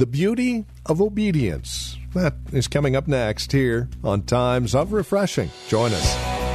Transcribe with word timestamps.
The 0.00 0.06
beauty 0.06 0.64
of 0.86 1.02
obedience. 1.02 1.98
That 2.14 2.32
is 2.54 2.68
coming 2.68 2.96
up 2.96 3.06
next 3.06 3.52
here 3.52 3.90
on 4.02 4.22
Times 4.22 4.74
of 4.74 4.94
Refreshing. 4.94 5.50
Join 5.68 5.92
us. 5.92 6.49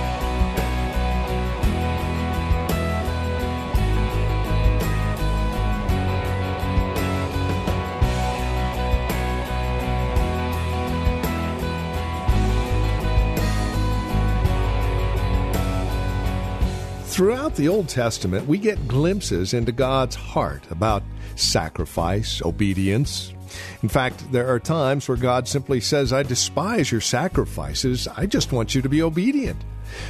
Throughout 17.15 17.55
the 17.55 17.69
Old 17.69 17.87
Testament, 17.87 18.45
we 18.45 18.57
get 18.57 18.89
glimpses 18.89 19.53
into 19.53 19.71
God's 19.71 20.17
heart 20.17 20.69
about 20.69 21.01
sacrifice, 21.37 22.41
obedience. 22.41 23.33
In 23.81 23.87
fact, 23.87 24.29
there 24.33 24.49
are 24.53 24.59
times 24.59 25.07
where 25.07 25.15
God 25.15 25.47
simply 25.47 25.79
says, 25.79 26.11
I 26.11 26.23
despise 26.23 26.91
your 26.91 26.99
sacrifices, 26.99 28.09
I 28.17 28.25
just 28.25 28.51
want 28.51 28.75
you 28.75 28.81
to 28.81 28.89
be 28.89 29.01
obedient. 29.01 29.63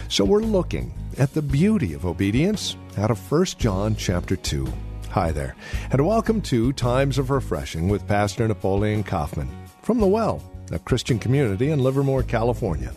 So 0.08 0.26
we're 0.26 0.40
looking 0.40 0.96
at 1.20 1.32
the 1.36 1.44
beauty 1.44 1.94
of 1.94 2.08
obedience 2.08 2.76
out 2.98 3.12
of 3.12 3.32
1 3.32 3.46
John 3.60 3.96
chapter 3.96 4.36
2. 4.36 4.68
Hi 5.12 5.32
there, 5.32 5.56
and 5.92 6.08
welcome 6.08 6.42
to 6.42 6.74
Times 6.74 7.20
of 7.20 7.30
Refreshing 7.30 7.88
with 7.88 8.08
Pastor 8.08 8.48
Napoleon 8.48 9.04
Kaufman 9.04 9.56
from 9.84 10.00
The 10.00 10.08
Well, 10.08 10.42
a 10.72 10.80
Christian 10.80 11.20
community 11.20 11.70
in 11.70 11.78
Livermore, 11.84 12.24
California. 12.24 12.96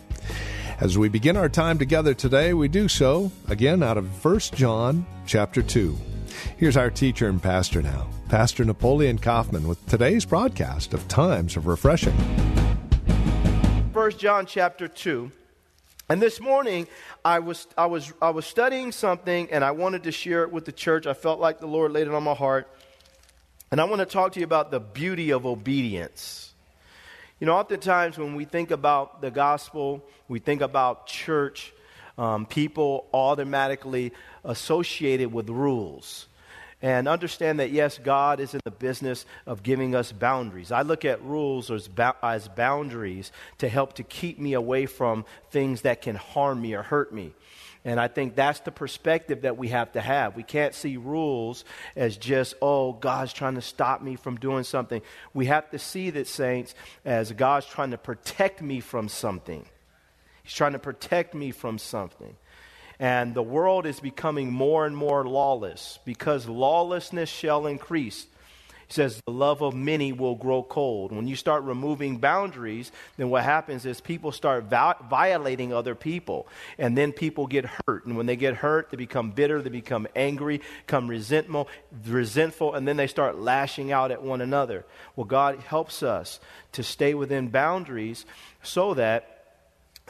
As 0.81 0.97
we 0.97 1.09
begin 1.09 1.35
our 1.35 1.49
time 1.49 1.77
together 1.77 2.13
today, 2.13 2.53
we 2.53 2.69
do 2.69 2.87
so 2.87 3.33
again 3.49 3.83
out 3.83 3.97
of 3.97 4.23
1 4.23 4.39
John 4.55 5.05
chapter 5.25 5.61
2. 5.61 5.93
Here's 6.55 6.77
our 6.77 6.89
teacher 6.89 7.27
and 7.27 7.43
pastor 7.43 7.81
now, 7.81 8.07
Pastor 8.29 8.63
Napoleon 8.63 9.17
Kaufman, 9.17 9.67
with 9.67 9.85
today's 9.87 10.23
broadcast 10.23 10.93
of 10.93 11.05
Times 11.09 11.57
of 11.57 11.67
Refreshing. 11.67 12.13
1 13.91 14.11
John 14.11 14.45
chapter 14.45 14.87
2. 14.87 15.29
And 16.07 16.21
this 16.21 16.39
morning, 16.39 16.87
I 17.25 17.39
was, 17.39 17.67
I, 17.77 17.87
was, 17.87 18.13
I 18.21 18.29
was 18.29 18.45
studying 18.45 18.93
something 18.93 19.51
and 19.51 19.65
I 19.65 19.71
wanted 19.71 20.03
to 20.03 20.13
share 20.13 20.43
it 20.43 20.51
with 20.53 20.63
the 20.63 20.71
church. 20.71 21.05
I 21.05 21.13
felt 21.13 21.41
like 21.41 21.59
the 21.59 21.67
Lord 21.67 21.91
laid 21.91 22.07
it 22.07 22.13
on 22.13 22.23
my 22.23 22.33
heart. 22.33 22.73
And 23.69 23.81
I 23.81 23.83
want 23.83 23.99
to 23.99 24.05
talk 24.05 24.31
to 24.31 24.39
you 24.39 24.45
about 24.45 24.71
the 24.71 24.79
beauty 24.79 25.31
of 25.31 25.45
obedience. 25.45 26.53
You 27.39 27.45
know, 27.45 27.55
oftentimes 27.55 28.17
when 28.17 28.35
we 28.35 28.43
think 28.43 28.69
about 28.69 29.21
the 29.21 29.31
gospel, 29.31 30.03
we 30.27 30.39
think 30.39 30.61
about 30.61 31.07
church, 31.07 31.71
um, 32.17 32.45
people 32.45 33.07
automatically 33.13 34.11
associate 34.43 35.21
it 35.21 35.31
with 35.31 35.49
rules. 35.49 36.27
And 36.81 37.07
understand 37.07 37.59
that, 37.59 37.71
yes, 37.71 37.97
God 37.97 38.41
is 38.41 38.53
in 38.53 38.61
the 38.65 38.71
business 38.71 39.25
of 39.45 39.63
giving 39.63 39.95
us 39.95 40.11
boundaries. 40.11 40.71
I 40.71 40.81
look 40.81 41.05
at 41.05 41.21
rules 41.23 41.71
as, 41.71 41.89
as 42.21 42.47
boundaries 42.49 43.31
to 43.59 43.69
help 43.69 43.93
to 43.93 44.03
keep 44.03 44.37
me 44.37 44.53
away 44.53 44.85
from 44.85 45.23
things 45.49 45.81
that 45.81 46.01
can 46.01 46.15
harm 46.15 46.61
me 46.61 46.73
or 46.73 46.83
hurt 46.83 47.13
me. 47.13 47.33
And 47.85 47.99
I 47.99 48.09
think 48.09 48.35
that's 48.35 48.59
the 48.59 48.71
perspective 48.71 49.43
that 49.43 49.57
we 49.57 49.69
have 49.69 49.93
to 49.93 50.01
have. 50.01 50.35
We 50.35 50.43
can't 50.43 50.75
see 50.75 50.97
rules 50.97 51.63
as 51.95 52.17
just, 52.17 52.55
oh, 52.61 52.93
God's 52.93 53.31
trying 53.31 53.55
to 53.55 53.61
stop 53.61 54.01
me 54.01 54.15
from 54.17 54.35
doing 54.35 54.65
something. 54.65 55.01
We 55.33 55.45
have 55.45 55.69
to 55.71 55.79
see 55.79 56.09
that, 56.09 56.27
saints, 56.27 56.75
as 57.05 57.31
God's 57.31 57.65
trying 57.67 57.91
to 57.91 57.97
protect 57.97 58.61
me 58.61 58.81
from 58.81 59.07
something. 59.07 59.65
He's 60.43 60.53
trying 60.53 60.73
to 60.73 60.79
protect 60.79 61.33
me 61.33 61.51
from 61.51 61.77
something. 61.77 62.35
And 62.99 63.33
the 63.33 63.43
world 63.43 63.85
is 63.85 64.01
becoming 64.01 64.51
more 64.51 64.85
and 64.85 64.95
more 64.95 65.25
lawless 65.25 65.99
because 66.03 66.49
lawlessness 66.49 67.29
shall 67.29 67.65
increase. 67.65 68.27
He 68.89 68.95
says, 68.95 69.21
the 69.23 69.31
love 69.31 69.61
of 69.61 69.75
many 69.75 70.13
will 70.13 70.33
grow 70.33 70.63
cold. 70.63 71.11
When 71.11 71.27
you 71.27 71.35
start 71.35 71.63
removing 71.63 72.17
boundaries, 72.17 72.91
then 73.17 73.29
what 73.29 73.43
happens 73.43 73.85
is 73.85 74.01
people 74.01 74.31
start 74.31 74.63
violating 74.63 75.71
other 75.71 75.93
people. 75.93 76.47
And 76.79 76.97
then 76.97 77.11
people 77.11 77.45
get 77.45 77.65
hurt. 77.85 78.07
And 78.07 78.17
when 78.17 78.25
they 78.25 78.35
get 78.35 78.55
hurt, 78.55 78.89
they 78.89 78.97
become 78.97 79.29
bitter, 79.29 79.61
they 79.61 79.69
become 79.69 80.07
angry, 80.15 80.61
become 80.87 81.07
resentful, 81.07 81.69
resentful, 82.07 82.73
and 82.73 82.87
then 82.87 82.97
they 82.97 83.05
start 83.05 83.37
lashing 83.37 83.91
out 83.91 84.09
at 84.09 84.23
one 84.23 84.41
another. 84.41 84.85
Well, 85.15 85.25
God 85.25 85.59
helps 85.59 86.01
us 86.01 86.39
to 86.71 86.81
stay 86.81 87.13
within 87.13 87.49
boundaries 87.49 88.25
so 88.63 88.95
that 88.95 89.35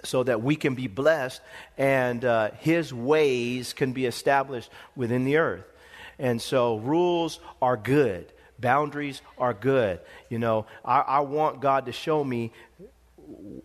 so 0.05 0.23
that 0.23 0.41
we 0.41 0.55
can 0.55 0.75
be 0.75 0.87
blessed 0.87 1.41
and 1.77 2.23
uh, 2.23 2.51
his 2.59 2.93
ways 2.93 3.73
can 3.73 3.91
be 3.91 4.05
established 4.05 4.71
within 4.95 5.25
the 5.25 5.35
earth. 5.35 5.65
And 6.17 6.41
so 6.41 6.77
rules 6.77 7.41
are 7.61 7.75
good. 7.75 8.31
Boundaries 8.59 9.21
are 9.37 9.53
good. 9.53 9.99
You 10.29 10.39
know, 10.39 10.65
I, 10.83 10.99
I 10.99 11.19
want 11.21 11.61
God 11.61 11.85
to 11.85 11.91
show 11.91 12.23
me 12.23 12.51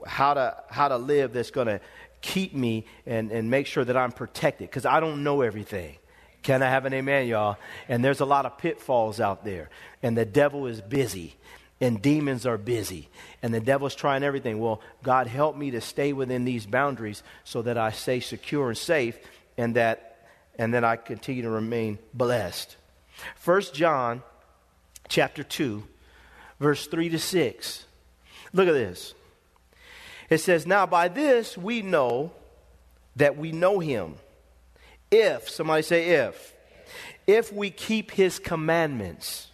how 0.06 0.34
to 0.34 0.56
how 0.68 0.88
to 0.88 0.96
live 0.96 1.32
that's 1.32 1.50
going 1.50 1.66
to 1.66 1.80
keep 2.20 2.54
me 2.54 2.86
and, 3.06 3.30
and 3.30 3.50
make 3.50 3.66
sure 3.66 3.84
that 3.84 3.96
I'm 3.96 4.12
protected 4.12 4.68
because 4.68 4.86
I 4.86 5.00
don't 5.00 5.22
know 5.24 5.42
everything. 5.42 5.96
Can 6.42 6.62
I 6.62 6.68
have 6.68 6.84
an 6.84 6.92
amen, 6.92 7.26
y'all? 7.26 7.56
And 7.88 8.04
there's 8.04 8.20
a 8.20 8.26
lot 8.26 8.44
of 8.44 8.58
pitfalls 8.58 9.20
out 9.20 9.44
there, 9.44 9.70
and 10.02 10.16
the 10.16 10.26
devil 10.26 10.66
is 10.66 10.80
busy, 10.80 11.36
and 11.80 12.00
demons 12.00 12.46
are 12.46 12.58
busy, 12.58 13.08
and 13.42 13.52
the 13.52 13.60
devil's 13.60 13.94
trying 13.94 14.22
everything. 14.22 14.58
Well, 14.58 14.80
God, 15.02 15.26
help 15.26 15.56
me 15.56 15.70
to 15.70 15.80
stay 15.80 16.12
within 16.12 16.44
these 16.44 16.66
boundaries 16.66 17.22
so 17.44 17.62
that 17.62 17.78
I 17.78 17.92
stay 17.92 18.20
secure 18.20 18.68
and 18.68 18.78
safe, 18.78 19.18
and 19.56 19.76
that 19.76 20.10
and 20.58 20.74
that 20.74 20.84
I 20.84 20.96
continue 20.96 21.42
to 21.42 21.50
remain 21.50 21.98
blessed. 22.12 22.76
First 23.36 23.74
John 23.74 24.22
chapter 25.08 25.42
2, 25.42 25.84
verse 26.60 26.86
3 26.86 27.08
to 27.10 27.18
6. 27.18 27.86
Look 28.52 28.68
at 28.68 28.74
this. 28.74 29.14
It 30.30 30.38
says, 30.38 30.66
Now 30.66 30.86
by 30.86 31.08
this 31.08 31.58
we 31.58 31.82
know 31.82 32.32
that 33.16 33.36
we 33.36 33.52
know 33.52 33.78
him. 33.78 34.16
If, 35.10 35.48
somebody 35.48 35.82
say 35.82 36.10
if, 36.10 36.54
if 37.26 37.52
we 37.52 37.70
keep 37.70 38.10
his 38.10 38.38
commandments. 38.38 39.48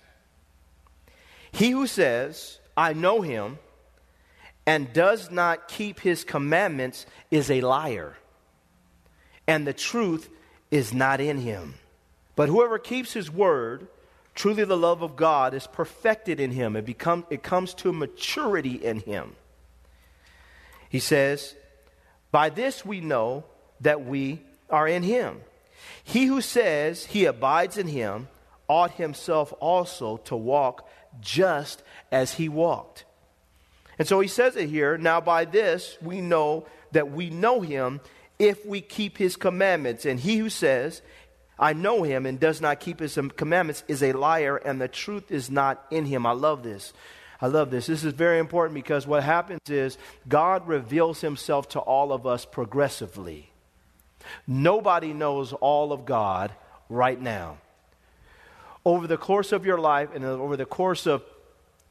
He 1.53 1.71
who 1.71 1.87
says, 1.87 2.59
I 2.77 2.93
know 2.93 3.21
him, 3.21 3.59
and 4.67 4.93
does 4.93 5.31
not 5.31 5.69
keep 5.69 6.01
his 6.01 6.25
commandments 6.25 7.07
is 7.31 7.51
a 7.51 7.61
liar, 7.61 8.17
and 9.47 9.67
the 9.67 9.73
truth 9.73 10.29
is 10.71 10.93
not 10.93 11.21
in 11.21 11.39
him. 11.39 11.75
But 12.37 12.49
whoever 12.49 12.79
keeps 12.79 13.13
his 13.13 13.31
word, 13.31 13.89
Truly, 14.41 14.65
the 14.65 14.75
love 14.75 15.03
of 15.03 15.17
God 15.17 15.53
is 15.53 15.67
perfected 15.67 16.41
in 16.41 16.51
him. 16.51 16.75
It, 16.75 16.87
become, 16.87 17.27
it 17.29 17.43
comes 17.43 17.75
to 17.75 17.93
maturity 17.93 18.73
in 18.73 19.01
him. 19.01 19.37
He 20.89 20.99
says, 20.99 21.55
By 22.31 22.49
this 22.49 22.83
we 22.83 23.03
know 23.03 23.45
that 23.83 24.07
we 24.07 24.41
are 24.71 24.89
in 24.89 25.03
him. 25.03 25.43
He 26.03 26.25
who 26.25 26.41
says 26.41 27.05
he 27.05 27.27
abides 27.27 27.77
in 27.77 27.87
him 27.87 28.29
ought 28.67 28.93
himself 28.93 29.53
also 29.61 30.17
to 30.17 30.37
walk 30.37 30.89
just 31.21 31.83
as 32.11 32.33
he 32.33 32.49
walked. 32.49 33.05
And 33.99 34.09
so 34.09 34.21
he 34.21 34.29
says 34.29 34.57
it 34.57 34.71
here 34.71 34.97
now 34.97 35.21
by 35.21 35.45
this 35.45 35.99
we 36.01 36.23
know 36.23 36.65
that 36.93 37.11
we 37.11 37.29
know 37.29 37.61
him 37.61 38.01
if 38.39 38.65
we 38.65 38.81
keep 38.81 39.19
his 39.19 39.37
commandments. 39.37 40.07
And 40.07 40.19
he 40.19 40.39
who 40.39 40.49
says 40.49 41.03
I 41.61 41.75
know 41.75 42.03
him 42.03 42.25
and 42.25 42.41
does 42.41 42.63
not 42.63 42.81
keep 42.81 43.01
his 43.01 43.19
commandments 43.37 43.85
is 43.87 44.03
a 44.03 44.15
liar, 44.15 44.57
and 44.57 44.81
the 44.81 44.89
truth 44.89 45.31
is 45.31 45.51
not 45.51 45.85
in 45.91 46.07
him. 46.07 46.25
I 46.25 46.33
love 46.33 46.63
this. 46.63 46.95
I 47.43 47.49
love 47.49 47.71
this. 47.71 47.87
This 47.87 48.03
is 48.03 48.15
very 48.15 48.39
important 48.39 48.75
because 48.75 49.07
what 49.07 49.23
happens 49.23 49.61
is 49.69 49.99
God 50.27 50.67
reveals 50.67 51.21
himself 51.21 51.69
to 51.71 51.79
all 51.79 52.13
of 52.13 52.27
us 52.27 52.47
progressively. 52.47 53.51
Nobody 54.47 55.13
knows 55.13 55.53
all 55.53 55.93
of 55.93 56.07
God 56.07 56.51
right 56.89 57.21
now. 57.21 57.59
Over 58.85 59.07
the 59.07 59.19
course 59.19 59.53
of 59.53 59.67
your 59.67 59.79
life 59.79 60.09
and 60.15 60.25
over 60.25 60.57
the 60.57 60.65
course 60.65 61.07
of, 61.07 61.23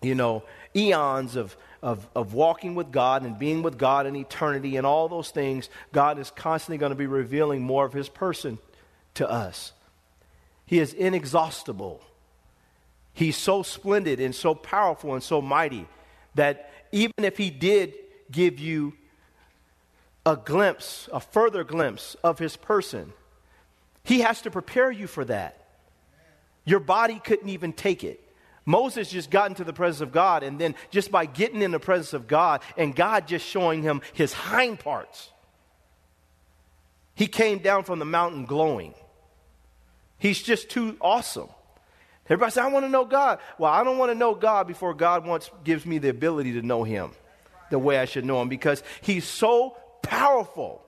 you 0.02 0.16
know, 0.16 0.44
eons 0.76 1.36
of, 1.36 1.56
of, 1.84 2.08
of 2.16 2.34
walking 2.34 2.74
with 2.74 2.92
God 2.92 3.24
and 3.24 3.38
being 3.38 3.62
with 3.62 3.78
God 3.78 4.08
in 4.08 4.16
eternity 4.16 4.78
and 4.78 4.86
all 4.86 5.08
those 5.08 5.30
things, 5.30 5.70
God 5.92 6.18
is 6.18 6.32
constantly 6.32 6.80
going 6.80 6.92
to 6.92 6.96
be 6.96 7.08
revealing 7.08 7.62
more 7.62 7.86
of 7.86 7.94
his 7.94 8.10
person 8.10 8.58
to 9.20 9.30
us. 9.30 9.74
He 10.66 10.80
is 10.80 10.94
inexhaustible. 10.94 12.02
He's 13.14 13.36
so 13.36 13.64
splendid 13.64 14.20
and 14.20 14.34
so 14.34 14.56
powerful 14.56 15.14
and 15.14 15.22
so 15.22 15.42
mighty 15.42 15.88
that 16.36 16.72
even 16.92 17.14
if 17.18 17.38
He 17.38 17.50
did 17.50 17.94
give 18.32 18.60
you 18.60 18.94
a 20.26 20.38
glimpse, 20.38 21.10
a 21.12 21.20
further 21.20 21.66
glimpse 21.66 22.16
of 22.24 22.40
His 22.40 22.56
person, 22.56 23.12
He 24.04 24.22
has 24.22 24.42
to 24.44 24.52
prepare 24.52 24.90
you 24.90 25.06
for 25.06 25.26
that. 25.26 25.68
Your 26.64 26.80
body 26.80 27.20
couldn't 27.24 27.50
even 27.50 27.74
take 27.74 28.04
it. 28.04 28.24
Moses 28.66 29.10
just 29.10 29.32
got 29.32 29.50
into 29.50 29.66
the 29.66 29.74
presence 29.74 30.02
of 30.02 30.14
God, 30.14 30.44
and 30.44 30.60
then 30.60 30.76
just 30.92 31.12
by 31.12 31.26
getting 31.26 31.62
in 31.62 31.72
the 31.72 31.80
presence 31.80 32.14
of 32.14 32.28
God 32.28 32.62
and 32.78 32.96
God 32.96 33.28
just 33.28 33.46
showing 33.46 33.82
him 33.84 34.02
his 34.14 34.32
hind 34.32 34.80
parts, 34.80 35.32
he 37.16 37.28
came 37.28 37.60
down 37.60 37.84
from 37.84 38.00
the 38.00 38.06
mountain 38.06 38.46
glowing. 38.46 38.94
He's 40.20 40.42
just 40.42 40.70
too 40.70 40.98
awesome. 41.02 41.50
Everybody 42.26 42.52
say, 42.52 42.62
I 42.62 42.68
want 42.68 42.86
to 42.86 42.90
know 42.90 43.06
God. 43.06 43.40
Well, 43.58 43.72
I 43.72 43.84
don't 43.84 43.98
want 43.98 44.12
to 44.12 44.16
know 44.16 44.36
God 44.36 44.68
before 44.68 44.94
God 44.94 45.26
wants, 45.26 45.50
gives 45.64 45.86
me 45.86 45.98
the 45.98 46.10
ability 46.10 46.54
to 46.54 46.62
know 46.62 46.84
Him 46.84 47.12
the 47.72 47.80
way 47.80 47.98
I 47.98 48.06
should 48.06 48.26
know 48.26 48.42
Him 48.42 48.50
because 48.50 48.84
He's 49.02 49.26
so 49.26 49.76
powerful 50.04 50.84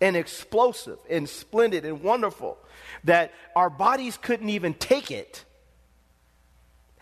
and 0.00 0.16
explosive 0.16 0.98
and 1.08 1.28
splendid 1.28 1.84
and 1.84 2.02
wonderful 2.02 2.58
that 3.04 3.32
our 3.54 3.70
bodies 3.70 4.18
couldn't 4.20 4.50
even 4.50 4.74
take 4.74 5.10
it. 5.10 5.44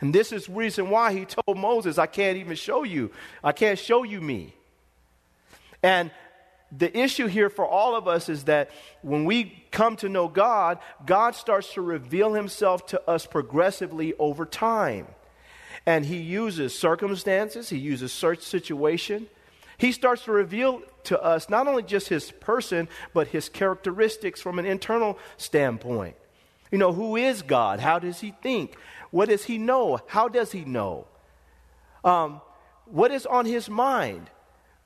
And 0.00 0.14
this 0.14 0.32
is 0.32 0.48
reason 0.48 0.90
why 0.90 1.12
he 1.12 1.24
told 1.24 1.56
Moses, 1.56 1.96
I 1.96 2.06
can't 2.06 2.36
even 2.36 2.56
show 2.56 2.82
you. 2.82 3.10
I 3.42 3.52
can't 3.52 3.78
show 3.78 4.02
you 4.02 4.20
me. 4.20 4.54
And 5.82 6.10
the 6.76 6.96
issue 6.98 7.26
here 7.26 7.50
for 7.50 7.66
all 7.66 7.94
of 7.94 8.08
us 8.08 8.28
is 8.30 8.44
that 8.44 8.70
when 9.02 9.26
we 9.26 9.62
come 9.70 9.96
to 9.96 10.08
know 10.08 10.26
God, 10.26 10.78
God 11.04 11.34
starts 11.34 11.74
to 11.74 11.82
reveal 11.82 12.32
himself 12.32 12.86
to 12.86 13.10
us 13.10 13.26
progressively 13.26 14.14
over 14.18 14.46
time. 14.46 15.06
And 15.84 16.06
he 16.06 16.16
uses 16.16 16.78
circumstances, 16.78 17.68
he 17.68 17.78
uses 17.78 18.12
search 18.12 18.40
situation. 18.40 19.26
He 19.76 19.92
starts 19.92 20.24
to 20.24 20.32
reveal 20.32 20.82
to 21.04 21.20
us 21.20 21.50
not 21.50 21.66
only 21.66 21.82
just 21.82 22.08
his 22.08 22.30
person, 22.30 22.88
but 23.12 23.28
his 23.28 23.48
characteristics 23.48 24.40
from 24.40 24.58
an 24.58 24.64
internal 24.64 25.18
standpoint. 25.36 26.14
You 26.70 26.78
know, 26.78 26.92
who 26.92 27.16
is 27.16 27.42
God? 27.42 27.80
How 27.80 27.98
does 27.98 28.20
he 28.20 28.32
think? 28.42 28.76
What 29.10 29.28
does 29.28 29.44
he 29.44 29.58
know? 29.58 30.00
How 30.06 30.28
does 30.28 30.52
he 30.52 30.64
know? 30.64 31.06
Um, 32.04 32.40
what 32.86 33.10
is 33.10 33.26
on 33.26 33.44
his 33.44 33.68
mind? 33.68 34.30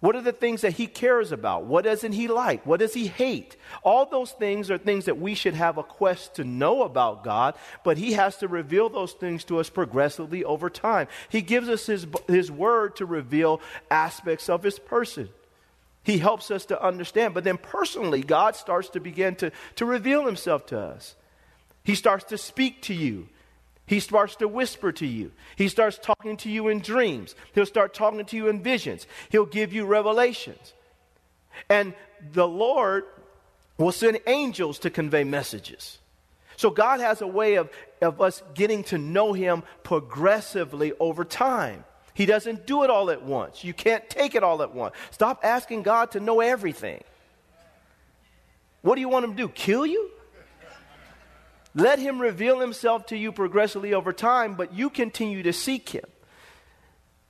What 0.06 0.14
are 0.14 0.22
the 0.22 0.30
things 0.30 0.60
that 0.60 0.74
he 0.74 0.86
cares 0.86 1.32
about? 1.32 1.64
What 1.64 1.84
doesn't 1.84 2.12
he 2.12 2.28
like? 2.28 2.64
What 2.64 2.78
does 2.78 2.94
he 2.94 3.08
hate? 3.08 3.56
All 3.82 4.06
those 4.06 4.30
things 4.30 4.70
are 4.70 4.78
things 4.78 5.06
that 5.06 5.18
we 5.18 5.34
should 5.34 5.54
have 5.54 5.78
a 5.78 5.82
quest 5.82 6.36
to 6.36 6.44
know 6.44 6.84
about 6.84 7.24
God, 7.24 7.56
but 7.82 7.98
he 7.98 8.12
has 8.12 8.36
to 8.36 8.46
reveal 8.46 8.88
those 8.88 9.14
things 9.14 9.42
to 9.46 9.58
us 9.58 9.68
progressively 9.68 10.44
over 10.44 10.70
time. 10.70 11.08
He 11.28 11.42
gives 11.42 11.68
us 11.68 11.86
his, 11.86 12.06
his 12.28 12.52
word 12.52 12.94
to 12.96 13.04
reveal 13.04 13.60
aspects 13.90 14.48
of 14.48 14.62
his 14.62 14.78
person. 14.78 15.28
He 16.04 16.18
helps 16.18 16.52
us 16.52 16.66
to 16.66 16.80
understand. 16.80 17.34
But 17.34 17.42
then 17.42 17.58
personally, 17.58 18.22
God 18.22 18.54
starts 18.54 18.90
to 18.90 19.00
begin 19.00 19.34
to, 19.34 19.50
to 19.74 19.84
reveal 19.84 20.24
himself 20.24 20.66
to 20.66 20.78
us. 20.78 21.16
He 21.82 21.96
starts 21.96 22.26
to 22.26 22.38
speak 22.38 22.80
to 22.82 22.94
you. 22.94 23.28
He 23.86 24.00
starts 24.00 24.36
to 24.36 24.48
whisper 24.48 24.90
to 24.92 25.06
you. 25.06 25.30
He 25.54 25.68
starts 25.68 25.98
talking 26.02 26.36
to 26.38 26.50
you 26.50 26.68
in 26.68 26.80
dreams. 26.80 27.34
He'll 27.54 27.66
start 27.66 27.94
talking 27.94 28.24
to 28.24 28.36
you 28.36 28.48
in 28.48 28.62
visions. 28.62 29.06
He'll 29.30 29.46
give 29.46 29.72
you 29.72 29.86
revelations. 29.86 30.74
And 31.68 31.94
the 32.32 32.48
Lord 32.48 33.04
will 33.78 33.92
send 33.92 34.18
angels 34.26 34.80
to 34.80 34.90
convey 34.90 35.24
messages. 35.24 35.98
So 36.56 36.70
God 36.70 37.00
has 37.00 37.20
a 37.20 37.26
way 37.26 37.56
of, 37.56 37.70
of 38.00 38.20
us 38.20 38.42
getting 38.54 38.82
to 38.84 38.98
know 38.98 39.32
Him 39.32 39.62
progressively 39.82 40.92
over 40.98 41.24
time. 41.24 41.84
He 42.14 42.26
doesn't 42.26 42.66
do 42.66 42.82
it 42.82 42.90
all 42.90 43.10
at 43.10 43.22
once. 43.22 43.62
You 43.62 43.74
can't 43.74 44.08
take 44.08 44.34
it 44.34 44.42
all 44.42 44.62
at 44.62 44.74
once. 44.74 44.94
Stop 45.10 45.40
asking 45.44 45.82
God 45.82 46.12
to 46.12 46.20
know 46.20 46.40
everything. 46.40 47.04
What 48.80 48.94
do 48.94 49.02
you 49.02 49.08
want 49.08 49.26
Him 49.26 49.32
to 49.32 49.36
do? 49.36 49.48
Kill 49.48 49.84
you? 49.84 50.10
Let 51.76 51.98
him 51.98 52.18
reveal 52.18 52.58
himself 52.58 53.04
to 53.06 53.18
you 53.18 53.30
progressively 53.32 53.92
over 53.92 54.10
time, 54.14 54.54
but 54.54 54.72
you 54.72 54.88
continue 54.88 55.42
to 55.42 55.52
seek 55.52 55.90
him. 55.90 56.06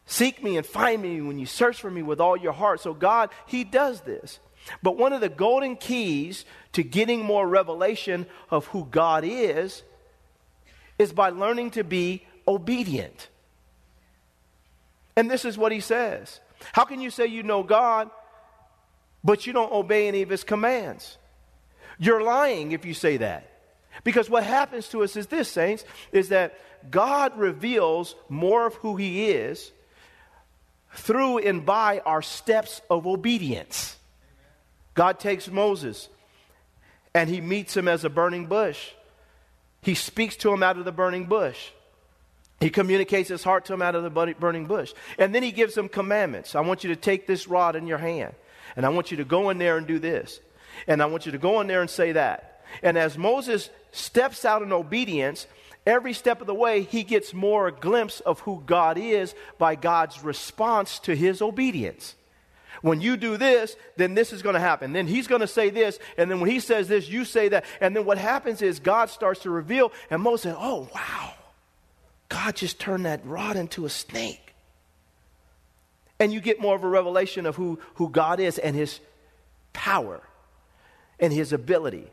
Seek 0.06 0.40
me 0.40 0.56
and 0.56 0.64
find 0.64 1.02
me 1.02 1.20
when 1.20 1.36
you 1.36 1.46
search 1.46 1.80
for 1.80 1.90
me 1.90 2.00
with 2.00 2.20
all 2.20 2.36
your 2.36 2.52
heart. 2.52 2.80
So, 2.80 2.94
God, 2.94 3.30
he 3.46 3.64
does 3.64 4.02
this. 4.02 4.38
But 4.84 4.96
one 4.96 5.12
of 5.12 5.20
the 5.20 5.28
golden 5.28 5.74
keys 5.74 6.44
to 6.72 6.84
getting 6.84 7.24
more 7.24 7.46
revelation 7.46 8.24
of 8.48 8.66
who 8.66 8.86
God 8.88 9.24
is 9.26 9.82
is 10.96 11.12
by 11.12 11.30
learning 11.30 11.72
to 11.72 11.82
be 11.82 12.24
obedient. 12.46 13.28
And 15.16 15.28
this 15.28 15.44
is 15.44 15.58
what 15.58 15.72
he 15.72 15.80
says 15.80 16.38
How 16.72 16.84
can 16.84 17.00
you 17.00 17.10
say 17.10 17.26
you 17.26 17.42
know 17.42 17.64
God, 17.64 18.10
but 19.24 19.44
you 19.44 19.52
don't 19.52 19.72
obey 19.72 20.06
any 20.06 20.22
of 20.22 20.28
his 20.28 20.44
commands? 20.44 21.18
You're 21.98 22.22
lying 22.22 22.70
if 22.70 22.84
you 22.84 22.94
say 22.94 23.16
that. 23.16 23.55
Because 24.06 24.30
what 24.30 24.44
happens 24.44 24.88
to 24.90 25.02
us 25.02 25.16
is 25.16 25.26
this, 25.26 25.50
saints, 25.50 25.84
is 26.12 26.28
that 26.28 26.60
God 26.92 27.36
reveals 27.36 28.14
more 28.28 28.64
of 28.64 28.74
who 28.74 28.94
He 28.94 29.30
is 29.30 29.72
through 30.92 31.38
and 31.38 31.66
by 31.66 31.98
our 32.06 32.22
steps 32.22 32.80
of 32.88 33.08
obedience. 33.08 33.96
God 34.94 35.18
takes 35.18 35.48
Moses 35.48 36.08
and 37.14 37.28
He 37.28 37.40
meets 37.40 37.76
him 37.76 37.88
as 37.88 38.04
a 38.04 38.08
burning 38.08 38.46
bush. 38.46 38.90
He 39.82 39.96
speaks 39.96 40.36
to 40.36 40.52
him 40.52 40.62
out 40.62 40.78
of 40.78 40.84
the 40.84 40.92
burning 40.92 41.24
bush. 41.24 41.70
He 42.60 42.70
communicates 42.70 43.28
his 43.28 43.42
heart 43.42 43.64
to 43.64 43.74
him 43.74 43.82
out 43.82 43.96
of 43.96 44.04
the 44.04 44.34
burning 44.38 44.66
bush. 44.66 44.94
And 45.18 45.34
then 45.34 45.42
he 45.42 45.50
gives 45.50 45.76
him 45.76 45.88
commandments. 45.88 46.54
I 46.54 46.60
want 46.60 46.84
you 46.84 46.90
to 46.90 46.96
take 46.96 47.26
this 47.26 47.48
rod 47.48 47.74
in 47.74 47.88
your 47.88 47.98
hand, 47.98 48.36
and 48.76 48.86
I 48.86 48.90
want 48.90 49.10
you 49.10 49.16
to 49.16 49.24
go 49.24 49.50
in 49.50 49.58
there 49.58 49.76
and 49.76 49.84
do 49.84 49.98
this. 49.98 50.38
And 50.86 51.02
I 51.02 51.06
want 51.06 51.26
you 51.26 51.32
to 51.32 51.38
go 51.38 51.60
in 51.60 51.66
there 51.66 51.80
and 51.80 51.90
say 51.90 52.12
that. 52.12 52.55
And 52.82 52.96
as 52.98 53.16
Moses 53.16 53.70
steps 53.92 54.44
out 54.44 54.62
in 54.62 54.72
obedience, 54.72 55.46
every 55.86 56.12
step 56.12 56.40
of 56.40 56.46
the 56.46 56.54
way, 56.54 56.82
he 56.82 57.02
gets 57.02 57.32
more 57.32 57.68
a 57.68 57.72
glimpse 57.72 58.20
of 58.20 58.40
who 58.40 58.62
God 58.66 58.98
is 58.98 59.34
by 59.58 59.74
God's 59.74 60.22
response 60.22 60.98
to 61.00 61.14
his 61.14 61.40
obedience. 61.40 62.14
When 62.82 63.00
you 63.00 63.16
do 63.16 63.36
this, 63.36 63.76
then 63.96 64.14
this 64.14 64.32
is 64.32 64.42
going 64.42 64.54
to 64.54 64.60
happen. 64.60 64.92
Then 64.92 65.06
he's 65.06 65.26
going 65.26 65.40
to 65.40 65.46
say 65.46 65.70
this, 65.70 65.98
and 66.18 66.30
then 66.30 66.40
when 66.40 66.50
he 66.50 66.60
says 66.60 66.88
this, 66.88 67.08
you 67.08 67.24
say 67.24 67.48
that. 67.48 67.64
And 67.80 67.96
then 67.96 68.04
what 68.04 68.18
happens 68.18 68.62
is 68.62 68.80
God 68.80 69.08
starts 69.10 69.40
to 69.40 69.50
reveal, 69.50 69.92
and 70.10 70.22
Moses 70.22 70.42
said, 70.42 70.56
Oh, 70.58 70.88
wow. 70.94 71.32
God 72.28 72.56
just 72.56 72.80
turned 72.80 73.06
that 73.06 73.24
rod 73.24 73.56
into 73.56 73.86
a 73.86 73.90
snake. 73.90 74.54
And 76.18 76.32
you 76.32 76.40
get 76.40 76.60
more 76.60 76.74
of 76.74 76.82
a 76.82 76.88
revelation 76.88 77.46
of 77.46 77.56
who, 77.56 77.78
who 77.94 78.08
God 78.08 78.40
is 78.40 78.58
and 78.58 78.74
his 78.74 79.00
power 79.72 80.22
and 81.20 81.32
his 81.32 81.52
ability. 81.52 82.10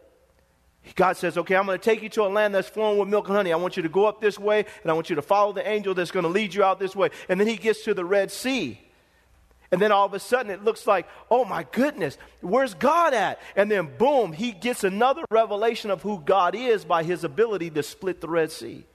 God 0.95 1.17
says, 1.17 1.37
okay, 1.37 1.55
I'm 1.55 1.65
going 1.65 1.79
to 1.79 1.83
take 1.83 2.03
you 2.03 2.09
to 2.09 2.23
a 2.23 2.27
land 2.27 2.53
that's 2.53 2.67
flowing 2.67 2.99
with 2.99 3.07
milk 3.07 3.27
and 3.27 3.37
honey. 3.37 3.53
I 3.53 3.55
want 3.55 3.77
you 3.77 3.83
to 3.83 3.89
go 3.89 4.05
up 4.05 4.19
this 4.19 4.37
way, 4.37 4.65
and 4.81 4.91
I 4.91 4.93
want 4.93 5.09
you 5.09 5.15
to 5.15 5.21
follow 5.21 5.53
the 5.53 5.67
angel 5.67 5.93
that's 5.93 6.11
going 6.11 6.23
to 6.23 6.29
lead 6.29 6.53
you 6.53 6.63
out 6.63 6.79
this 6.79 6.95
way. 6.95 7.09
And 7.29 7.39
then 7.39 7.47
he 7.47 7.55
gets 7.55 7.83
to 7.85 7.93
the 7.93 8.05
Red 8.05 8.31
Sea. 8.31 8.79
And 9.71 9.81
then 9.81 9.91
all 9.91 10.05
of 10.05 10.13
a 10.13 10.19
sudden 10.19 10.51
it 10.51 10.63
looks 10.63 10.85
like, 10.85 11.07
oh 11.31 11.45
my 11.45 11.65
goodness, 11.71 12.19
where's 12.41 12.75
God 12.75 13.15
at? 13.15 13.41
And 13.55 13.71
then 13.71 13.89
boom, 13.97 14.31
he 14.31 14.51
gets 14.51 14.83
another 14.83 15.23
revelation 15.31 15.89
of 15.89 16.03
who 16.03 16.19
God 16.19 16.53
is 16.53 16.85
by 16.85 17.01
his 17.01 17.23
ability 17.23 17.71
to 17.71 17.81
split 17.81 18.21
the 18.21 18.27
Red 18.27 18.51
Sea. 18.51 18.85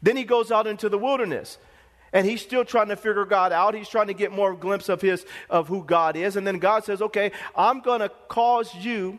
Then 0.00 0.16
he 0.16 0.24
goes 0.24 0.50
out 0.50 0.66
into 0.66 0.88
the 0.88 0.96
wilderness. 0.96 1.58
And 2.14 2.26
he's 2.26 2.42
still 2.42 2.64
trying 2.64 2.88
to 2.88 2.96
figure 2.96 3.24
God 3.24 3.52
out. 3.52 3.74
He's 3.74 3.88
trying 3.88 4.06
to 4.06 4.14
get 4.14 4.32
more 4.32 4.54
glimpse 4.54 4.88
of 4.88 5.00
his 5.00 5.24
of 5.48 5.68
who 5.68 5.82
God 5.82 6.14
is. 6.16 6.36
And 6.36 6.46
then 6.46 6.58
God 6.58 6.84
says, 6.84 7.00
"Okay, 7.00 7.32
I'm 7.56 7.80
going 7.80 8.00
to 8.00 8.10
cause 8.28 8.74
you 8.74 9.18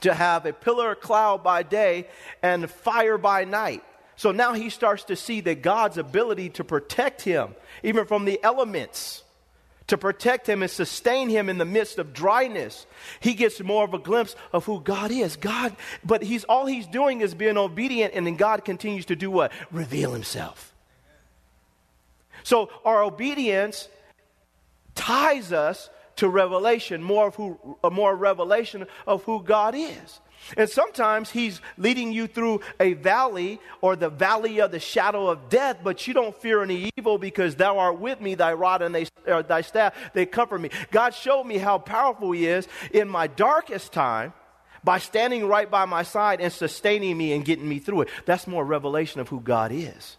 to 0.00 0.14
have 0.14 0.46
a 0.46 0.52
pillar 0.52 0.92
of 0.92 1.00
cloud 1.00 1.42
by 1.42 1.62
day 1.62 2.08
and 2.42 2.70
fire 2.70 3.18
by 3.18 3.44
night. 3.44 3.82
So 4.16 4.32
now 4.32 4.52
he 4.52 4.70
starts 4.70 5.04
to 5.04 5.16
see 5.16 5.40
that 5.42 5.62
God's 5.62 5.96
ability 5.98 6.50
to 6.50 6.64
protect 6.64 7.22
him, 7.22 7.54
even 7.82 8.04
from 8.06 8.24
the 8.24 8.42
elements, 8.42 9.22
to 9.86 9.96
protect 9.96 10.48
him 10.48 10.62
and 10.62 10.70
sustain 10.70 11.28
him 11.28 11.48
in 11.48 11.58
the 11.58 11.64
midst 11.64 11.98
of 11.98 12.12
dryness. 12.12 12.86
He 13.20 13.34
gets 13.34 13.60
more 13.60 13.84
of 13.84 13.94
a 13.94 13.98
glimpse 13.98 14.36
of 14.52 14.64
who 14.64 14.80
God 14.80 15.10
is. 15.10 15.36
God, 15.36 15.74
but 16.04 16.22
he's 16.22 16.44
all 16.44 16.66
he's 16.66 16.86
doing 16.86 17.20
is 17.20 17.34
being 17.34 17.56
obedient, 17.56 18.12
and 18.14 18.26
then 18.26 18.36
God 18.36 18.64
continues 18.64 19.06
to 19.06 19.16
do 19.16 19.30
what? 19.30 19.52
Reveal 19.70 20.12
himself. 20.12 20.74
So 22.42 22.70
our 22.84 23.02
obedience 23.02 23.88
ties 24.94 25.52
us 25.52 25.90
to 26.18 26.28
revelation, 26.28 27.02
more 27.02 27.26
of 27.28 27.34
who, 27.34 27.58
more 27.90 28.14
revelation 28.14 28.86
of 29.06 29.24
who 29.24 29.42
God 29.42 29.74
is. 29.74 30.20
And 30.56 30.70
sometimes 30.70 31.30
he's 31.30 31.60
leading 31.76 32.12
you 32.12 32.28
through 32.28 32.60
a 32.78 32.92
valley 32.94 33.58
or 33.80 33.96
the 33.96 34.08
valley 34.08 34.60
of 34.60 34.70
the 34.70 34.78
shadow 34.78 35.26
of 35.28 35.48
death, 35.48 35.78
but 35.82 36.06
you 36.06 36.14
don't 36.14 36.34
fear 36.40 36.62
any 36.62 36.90
evil 36.96 37.18
because 37.18 37.56
thou 37.56 37.78
art 37.78 37.98
with 37.98 38.20
me, 38.20 38.36
thy 38.36 38.52
rod 38.52 38.80
and 38.80 38.94
they, 38.94 39.06
thy 39.24 39.62
staff, 39.62 39.94
they 40.14 40.26
comfort 40.26 40.60
me. 40.60 40.70
God 40.92 41.12
showed 41.12 41.44
me 41.44 41.58
how 41.58 41.78
powerful 41.78 42.30
he 42.30 42.46
is 42.46 42.68
in 42.92 43.08
my 43.08 43.26
darkest 43.26 43.92
time. 43.92 44.32
by 44.84 44.98
standing 44.98 45.46
right 45.46 45.70
by 45.70 45.84
my 45.84 46.02
side 46.02 46.40
and 46.40 46.52
sustaining 46.52 47.16
me 47.16 47.32
and 47.32 47.44
getting 47.44 47.68
me 47.68 47.78
through 47.78 48.02
it. 48.02 48.08
That's 48.26 48.46
more 48.46 48.64
revelation 48.64 49.20
of 49.20 49.28
who 49.28 49.40
God 49.40 49.72
is. 49.72 50.17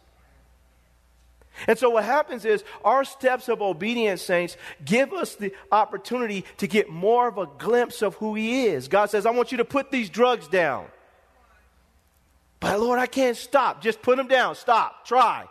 And 1.68 1.78
so 1.78 1.90
what 1.90 2.04
happens 2.04 2.46
is 2.46 2.64
our 2.84 3.04
steps 3.04 3.50
of 3.50 3.62
obedience, 3.62 4.22
saints, 4.22 4.58
give 4.84 5.14
us 5.14 5.36
the 5.36 5.54
opportunity 5.72 6.46
to 6.58 6.68
get 6.68 6.90
more 6.90 7.28
of 7.28 7.38
a 7.38 7.48
glimpse 7.58 8.02
of 8.02 8.16
who 8.16 8.36
He 8.36 8.68
is. 8.68 8.88
God 8.88 9.10
says, 9.10 9.26
I 9.26 9.32
want 9.32 9.52
you 9.52 9.58
to 9.60 9.66
put 9.66 9.92
these 9.92 10.10
drugs 10.10 10.48
down. 10.48 10.86
But 12.60 12.80
Lord, 12.80 13.00
I 13.00 13.06
can't 13.06 13.38
stop. 13.38 13.82
Just 13.82 14.02
put 14.02 14.18
them 14.18 14.28
down. 14.28 14.56
Stop. 14.56 15.06
Try. 15.06 15.46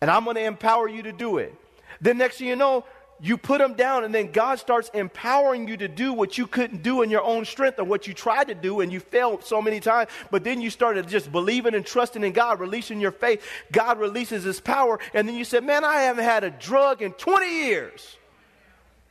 And 0.00 0.10
I'm 0.10 0.24
going 0.24 0.36
to 0.36 0.44
empower 0.44 0.88
you 0.88 1.02
to 1.04 1.12
do 1.12 1.38
it. 1.38 1.54
Then 2.00 2.18
next 2.18 2.38
thing 2.38 2.48
you 2.48 2.56
know, 2.56 2.84
you 3.24 3.38
put 3.38 3.58
them 3.58 3.74
down, 3.74 4.02
and 4.02 4.12
then 4.12 4.32
God 4.32 4.58
starts 4.58 4.90
empowering 4.92 5.68
you 5.68 5.76
to 5.76 5.86
do 5.86 6.12
what 6.12 6.36
you 6.36 6.48
couldn't 6.48 6.82
do 6.82 7.02
in 7.02 7.10
your 7.10 7.22
own 7.22 7.44
strength 7.44 7.78
or 7.78 7.84
what 7.84 8.08
you 8.08 8.14
tried 8.14 8.48
to 8.48 8.54
do 8.54 8.80
and 8.80 8.92
you 8.92 8.98
failed 8.98 9.44
so 9.44 9.62
many 9.62 9.78
times. 9.78 10.10
But 10.32 10.42
then 10.42 10.60
you 10.60 10.70
started 10.70 11.06
just 11.06 11.30
believing 11.30 11.74
and 11.74 11.86
trusting 11.86 12.24
in 12.24 12.32
God, 12.32 12.58
releasing 12.58 13.00
your 13.00 13.12
faith. 13.12 13.46
God 13.70 14.00
releases 14.00 14.42
His 14.42 14.58
power, 14.58 14.98
and 15.14 15.28
then 15.28 15.36
you 15.36 15.44
said, 15.44 15.62
Man, 15.62 15.84
I 15.84 16.02
haven't 16.02 16.24
had 16.24 16.42
a 16.42 16.50
drug 16.50 17.00
in 17.00 17.12
20 17.12 17.64
years 17.64 18.16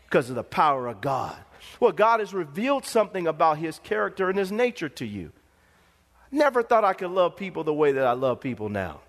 because 0.08 0.30
of 0.30 0.36
the 0.36 0.44
power 0.44 0.88
of 0.88 1.00
God. 1.00 1.38
Well, 1.80 1.94
God 1.94 2.20
has 2.20 2.34
revealed 2.34 2.84
something 2.84 3.28
about 3.28 3.60
His 3.60 3.80
character 3.80 4.30
and 4.30 4.38
His 4.38 4.52
nature 4.52 4.90
to 4.90 5.06
you. 5.06 5.32
Never 6.32 6.64
thought 6.64 6.84
I 6.84 6.94
could 6.94 7.12
love 7.12 7.38
people 7.38 7.64
the 7.64 7.74
way 7.74 7.94
that 7.94 8.06
I 8.06 8.12
love 8.12 8.42
people 8.42 8.68
now. 8.68 9.00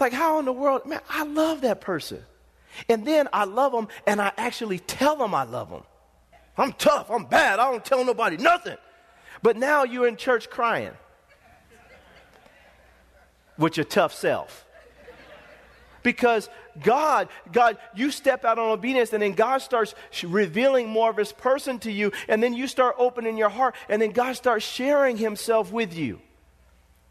Like, 0.00 0.12
how 0.12 0.40
in 0.40 0.46
the 0.46 0.52
world? 0.52 0.84
Man, 0.84 1.00
I 1.08 1.22
love 1.22 1.60
that 1.60 1.80
person. 1.80 2.24
And 2.88 3.06
then 3.06 3.28
I 3.32 3.44
love 3.44 3.72
them 3.72 3.88
and 4.06 4.20
I 4.20 4.32
actually 4.36 4.78
tell 4.78 5.16
them 5.16 5.34
I 5.34 5.44
love 5.44 5.70
them. 5.70 5.82
I'm 6.58 6.72
tough, 6.72 7.10
I'm 7.10 7.24
bad, 7.24 7.58
I 7.58 7.70
don't 7.70 7.84
tell 7.84 8.04
nobody 8.04 8.36
nothing. 8.36 8.76
But 9.42 9.56
now 9.56 9.84
you're 9.84 10.08
in 10.08 10.16
church 10.16 10.48
crying 10.48 10.92
with 13.58 13.76
your 13.76 13.84
tough 13.84 14.14
self. 14.14 14.64
Because 16.02 16.48
God, 16.82 17.28
God, 17.52 17.78
you 17.94 18.10
step 18.10 18.44
out 18.44 18.58
on 18.58 18.70
obedience 18.70 19.12
and 19.12 19.22
then 19.22 19.32
God 19.32 19.58
starts 19.58 19.94
revealing 20.22 20.88
more 20.88 21.10
of 21.10 21.16
his 21.16 21.32
person 21.32 21.78
to 21.80 21.90
you 21.90 22.12
and 22.28 22.42
then 22.42 22.54
you 22.54 22.68
start 22.68 22.94
opening 22.98 23.36
your 23.36 23.48
heart 23.48 23.74
and 23.88 24.00
then 24.00 24.12
God 24.12 24.34
starts 24.34 24.64
sharing 24.64 25.16
himself 25.16 25.72
with 25.72 25.94
you. 25.94 26.20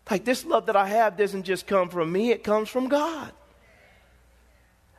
Like 0.10 0.24
this 0.24 0.46
love 0.46 0.68
that 0.68 0.76
I 0.76 0.88
have 0.88 1.18
doesn't 1.18 1.44
just 1.44 1.68
come 1.68 1.90
from 1.90 2.12
me, 2.12 2.32
it 2.32 2.44
comes 2.44 2.70
from 2.70 2.88
God. 2.88 3.32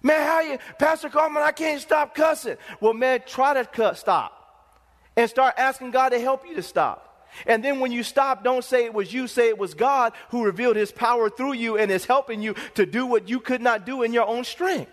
Man, 0.06 0.24
how 0.24 0.40
you, 0.40 0.58
Pastor 0.78 1.08
Kaufman, 1.08 1.42
I 1.42 1.50
can't 1.50 1.80
stop 1.80 2.14
cussing. 2.14 2.56
Well, 2.80 2.94
man, 2.94 3.24
try 3.26 3.54
to 3.54 3.64
cut, 3.64 3.98
stop. 3.98 4.32
And 5.16 5.28
start 5.28 5.54
asking 5.58 5.90
God 5.90 6.10
to 6.10 6.20
help 6.20 6.46
you 6.46 6.54
to 6.54 6.62
stop. 6.62 7.28
And 7.44 7.62
then 7.64 7.80
when 7.80 7.90
you 7.90 8.04
stop, 8.04 8.44
don't 8.44 8.62
say 8.62 8.84
it 8.84 8.94
was 8.94 9.12
you, 9.12 9.26
say 9.26 9.48
it 9.48 9.58
was 9.58 9.74
God 9.74 10.12
who 10.28 10.44
revealed 10.44 10.76
his 10.76 10.92
power 10.92 11.28
through 11.28 11.54
you 11.54 11.76
and 11.76 11.90
is 11.90 12.04
helping 12.04 12.40
you 12.40 12.54
to 12.74 12.86
do 12.86 13.04
what 13.04 13.28
you 13.28 13.40
could 13.40 13.60
not 13.60 13.84
do 13.84 14.04
in 14.04 14.12
your 14.12 14.28
own 14.28 14.44
strength. 14.44 14.92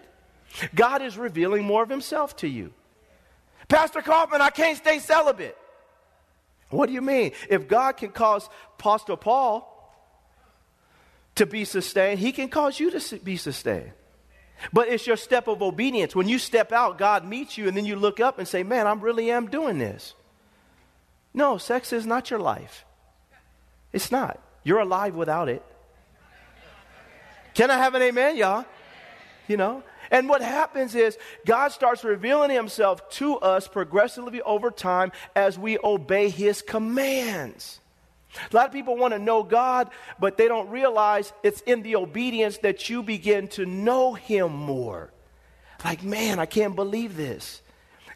God 0.74 1.04
is 1.04 1.16
revealing 1.16 1.64
more 1.64 1.84
of 1.84 1.90
himself 1.90 2.36
to 2.38 2.48
you. 2.48 2.74
Pastor 3.68 4.02
Kaufman, 4.02 4.42
I 4.42 4.50
can't 4.50 4.80
stay 4.80 4.98
celibate. 4.98 5.56
What 6.72 6.88
do 6.88 6.94
you 6.94 7.04
mean? 7.04 7.34
If 7.50 7.68
God 7.68 7.98
can 7.98 8.10
cause 8.10 8.50
Apostle 8.80 9.18
Paul 9.18 9.70
to 11.36 11.46
be 11.46 11.66
sustained, 11.66 12.20
he 12.20 12.32
can 12.32 12.50
cause 12.50 12.80
you 12.80 12.90
to 12.90 13.20
be 13.20 13.38
sustained. 13.38 13.92
But 14.72 14.88
it's 14.88 15.06
your 15.06 15.18
step 15.18 15.48
of 15.48 15.62
obedience. 15.62 16.16
When 16.16 16.30
you 16.30 16.40
step 16.40 16.72
out, 16.72 16.98
God 16.98 17.26
meets 17.26 17.58
you, 17.58 17.68
and 17.68 17.76
then 17.76 17.86
you 17.86 17.96
look 17.96 18.20
up 18.20 18.40
and 18.40 18.48
say, 18.48 18.64
Man, 18.64 18.88
I 18.88 18.94
really 18.94 19.32
am 19.32 19.48
doing 19.48 19.78
this. 19.78 20.14
No, 21.34 21.58
sex 21.58 21.92
is 21.92 22.06
not 22.06 22.30
your 22.30 22.40
life. 22.40 22.86
It's 23.92 24.12
not. 24.12 24.40
You're 24.64 24.80
alive 24.80 25.16
without 25.16 25.50
it. 25.50 25.64
Can 27.54 27.70
I 27.70 27.78
have 27.78 27.96
an 27.96 28.02
amen, 28.02 28.38
y'all? 28.38 28.66
You 29.48 29.58
know? 29.58 29.84
And 30.12 30.30
what 30.30 30.42
happens 30.42 30.96
is 30.96 31.18
God 31.46 31.70
starts 31.70 32.04
revealing 32.04 32.52
himself 32.52 33.10
to 33.12 33.38
us 33.38 33.68
progressively 33.68 34.42
over 34.42 34.70
time 34.70 35.12
as 35.36 35.58
we 35.58 35.78
obey 35.84 36.30
his 36.30 36.62
commands. 36.62 37.80
A 38.52 38.56
lot 38.56 38.66
of 38.66 38.72
people 38.72 38.96
want 38.96 39.14
to 39.14 39.20
know 39.20 39.44
God, 39.44 39.90
but 40.20 40.38
they 40.38 40.48
don't 40.48 40.70
realize 40.70 41.34
it's 41.44 41.62
in 41.62 41.84
the 41.84 41.96
obedience 41.96 42.58
that 42.60 42.90
you 42.90 43.04
begin 43.04 43.48
to 43.50 43.66
know 43.66 44.14
Him 44.14 44.52
more. 44.54 45.12
Like, 45.86 46.04
man, 46.04 46.40
I 46.40 46.46
can't 46.46 46.76
believe 46.76 47.16
this. 47.16 47.62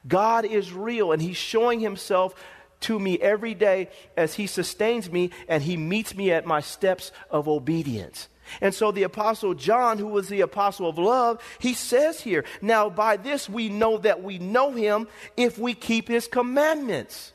God 0.08 0.46
is 0.46 0.74
real, 0.74 1.12
and 1.12 1.22
He's 1.22 1.38
showing 1.38 1.80
Himself 1.80 2.34
to 2.82 3.00
me 3.00 3.20
every 3.20 3.54
day 3.54 3.90
as 4.16 4.36
He 4.36 4.48
sustains 4.48 5.12
me 5.12 5.32
and 5.48 5.64
He 5.64 5.78
meets 5.78 6.16
me 6.16 6.32
at 6.32 6.46
my 6.46 6.62
steps 6.62 7.12
of 7.30 7.48
obedience. 7.48 8.28
And 8.62 8.74
so 8.74 8.92
the 8.92 9.04
apostle 9.04 9.54
John, 9.54 9.98
who 9.98 10.08
was 10.08 10.30
the 10.30 10.42
apostle 10.42 10.88
of 10.88 10.98
love, 10.98 11.42
he 11.60 11.74
says 11.74 12.22
here, 12.22 12.46
Now 12.62 12.90
by 12.90 13.18
this 13.18 13.50
we 13.50 13.70
know 13.70 13.98
that 13.98 14.24
we 14.24 14.40
know 14.40 14.72
him 14.72 15.08
if 15.36 15.58
we 15.58 15.74
keep 15.74 16.08
his 16.08 16.28
commandments. 16.28 17.34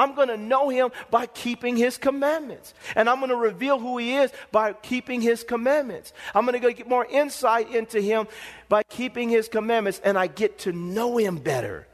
I'm 0.00 0.14
going 0.14 0.28
to 0.28 0.38
know 0.38 0.70
him 0.70 0.90
by 1.10 1.26
keeping 1.26 1.76
his 1.76 1.98
commandments. 1.98 2.72
And 2.96 3.06
I'm 3.06 3.18
going 3.18 3.28
to 3.28 3.36
reveal 3.36 3.78
who 3.78 3.98
he 3.98 4.16
is 4.16 4.32
by 4.50 4.72
keeping 4.72 5.20
his 5.20 5.44
commandments. 5.44 6.14
I'm 6.34 6.46
going 6.46 6.58
to 6.58 6.72
get 6.72 6.88
more 6.88 7.04
insight 7.04 7.70
into 7.70 8.00
him 8.00 8.26
by 8.70 8.82
keeping 8.82 9.28
his 9.28 9.48
commandments, 9.48 10.00
and 10.02 10.16
I 10.16 10.26
get 10.26 10.60
to 10.60 10.72
know 10.72 11.18
him 11.18 11.36
better. 11.36 11.86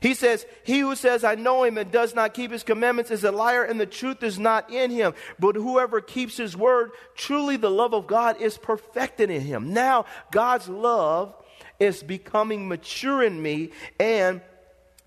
He 0.00 0.14
says, 0.14 0.46
He 0.62 0.78
who 0.78 0.94
says, 0.94 1.24
I 1.24 1.34
know 1.34 1.64
him 1.64 1.76
and 1.76 1.90
does 1.90 2.14
not 2.14 2.34
keep 2.34 2.52
his 2.52 2.62
commandments 2.62 3.10
is 3.10 3.24
a 3.24 3.32
liar, 3.32 3.64
and 3.64 3.80
the 3.80 3.86
truth 3.86 4.22
is 4.22 4.38
not 4.38 4.70
in 4.70 4.92
him. 4.92 5.14
But 5.40 5.56
whoever 5.56 6.00
keeps 6.00 6.36
his 6.36 6.56
word, 6.56 6.92
truly 7.16 7.56
the 7.56 7.68
love 7.68 7.94
of 7.94 8.06
God 8.06 8.40
is 8.40 8.56
perfected 8.56 9.28
in 9.28 9.40
him. 9.40 9.72
Now, 9.72 10.04
God's 10.30 10.68
love 10.68 11.34
is 11.80 12.00
becoming 12.04 12.68
mature 12.68 13.24
in 13.24 13.42
me, 13.42 13.72
and 13.98 14.40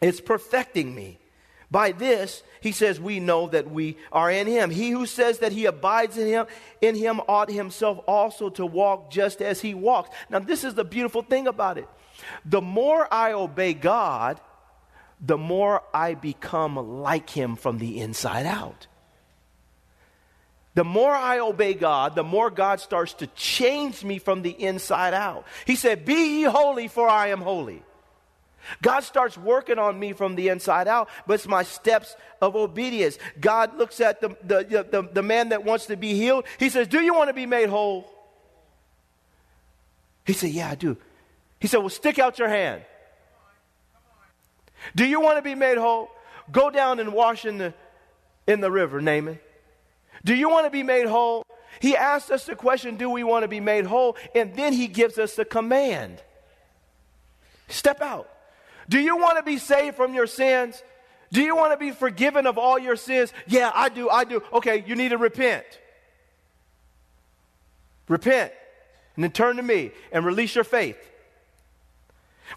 it's 0.02 0.20
perfecting 0.20 0.94
me. 0.94 1.21
By 1.72 1.94
this, 1.94 2.44
he 2.60 2.74
says, 2.74 3.00
we 3.00 3.22
know 3.22 3.48
that 3.48 3.72
we 3.72 3.96
are 4.12 4.30
in 4.30 4.46
him. 4.46 4.70
He 4.70 4.90
who 4.90 5.06
says 5.06 5.40
that 5.40 5.54
he 5.54 5.66
abides 5.66 6.18
in 6.18 6.28
him, 6.28 6.46
in 6.82 6.96
him 6.96 7.22
ought 7.30 7.50
himself 7.50 8.00
also 8.08 8.50
to 8.50 8.66
walk 8.66 9.10
just 9.10 9.42
as 9.42 9.62
he 9.62 9.74
walks. 9.74 10.10
Now, 10.30 10.40
this 10.40 10.66
is 10.66 10.74
the 10.74 10.84
beautiful 10.84 11.22
thing 11.22 11.48
about 11.48 11.78
it. 11.78 11.88
The 12.44 12.62
more 12.62 13.12
I 13.12 13.32
obey 13.32 13.74
God, 13.74 14.42
the 15.22 15.38
more 15.38 15.82
I 15.94 16.14
become 16.16 16.76
like 17.02 17.30
him 17.30 17.56
from 17.56 17.78
the 17.78 18.02
inside 18.02 18.46
out. 18.46 18.88
The 20.74 20.84
more 20.84 21.12
I 21.12 21.40
obey 21.40 21.74
God, 21.74 22.16
the 22.16 22.24
more 22.24 22.50
God 22.50 22.80
starts 22.80 23.14
to 23.16 23.28
change 23.28 24.04
me 24.04 24.20
from 24.20 24.42
the 24.42 24.52
inside 24.52 25.14
out. 25.14 25.46
He 25.66 25.76
said, 25.76 26.06
Be 26.06 26.40
ye 26.40 26.44
holy, 26.44 26.88
for 26.88 27.08
I 27.08 27.28
am 27.28 27.42
holy. 27.42 27.84
God 28.82 29.02
starts 29.02 29.38
working 29.38 29.80
on 29.80 30.00
me 30.00 30.14
from 30.14 30.36
the 30.36 30.50
inside 30.50 30.88
out, 30.88 31.10
but 31.28 31.36
it's 31.36 31.48
my 31.48 31.64
steps 31.64 32.16
of 32.42 32.56
obedience. 32.56 33.18
God 33.40 33.78
looks 33.78 34.00
at 34.00 34.22
the, 34.22 34.30
the, 34.44 34.86
the, 34.90 35.10
the, 35.14 35.24
man 35.24 35.50
that 35.50 35.64
wants 35.64 35.88
to 35.88 35.96
be 35.96 36.14
healed. 36.14 36.46
He 36.60 36.70
says, 36.70 36.88
Do 36.88 37.02
you 37.02 37.14
want 37.14 37.30
to 37.30 37.34
be 37.34 37.46
made 37.46 37.70
whole? 37.70 38.12
He 40.26 40.34
said, 40.34 40.52
Yeah, 40.52 40.70
I 40.70 40.76
do. 40.76 40.98
He 41.60 41.68
said, 41.68 41.78
Well, 41.78 41.90
stick 41.90 42.20
out 42.20 42.40
your 42.40 42.50
hand. 42.50 42.84
Do 44.96 45.06
you 45.06 45.22
want 45.22 45.38
to 45.38 45.42
be 45.42 45.56
made 45.56 45.78
whole? 45.78 46.10
Go 46.52 46.70
down 46.70 47.00
and 47.00 47.14
wash 47.14 47.46
in 47.46 47.58
the, 47.58 47.74
in 48.48 48.62
the 48.62 48.72
river, 48.72 49.02
Naaman. 49.02 49.40
Do 50.24 50.36
you 50.36 50.50
want 50.50 50.66
to 50.66 50.72
be 50.72 50.84
made 50.84 51.08
whole? 51.08 51.46
He 51.80 51.96
asked 51.96 52.32
us 52.32 52.46
the 52.46 52.56
question, 52.56 52.98
Do 52.98 53.10
we 53.10 53.24
want 53.24 53.44
to 53.44 53.48
be 53.48 53.60
made 53.60 53.86
whole? 53.86 54.18
And 54.36 54.56
then 54.56 54.74
he 54.74 54.88
gives 54.88 55.18
us 55.18 55.36
the 55.36 55.46
command 55.46 56.22
step 57.68 58.02
out. 58.02 58.30
Do 58.90 59.00
you 59.00 59.18
want 59.18 59.38
to 59.38 59.44
be 59.44 59.58
saved 59.58 59.96
from 59.96 60.14
your 60.14 60.28
sins? 60.28 60.82
Do 61.32 61.42
you 61.42 61.56
want 61.56 61.72
to 61.74 61.78
be 61.78 61.92
forgiven 61.92 62.46
of 62.46 62.58
all 62.58 62.78
your 62.78 62.96
sins? 62.96 63.32
Yeah, 63.48 63.72
I 63.74 63.90
do. 63.90 64.10
I 64.10 64.26
do. 64.26 64.44
Okay, 64.54 64.84
you 64.86 64.96
need 64.96 65.10
to 65.10 65.18
repent. 65.18 65.66
Repent. 68.08 68.52
And 69.16 69.24
then 69.24 69.32
turn 69.32 69.58
to 69.58 69.64
me 69.64 69.92
and 70.12 70.26
release 70.26 70.56
your 70.56 70.64
faith. 70.64 70.98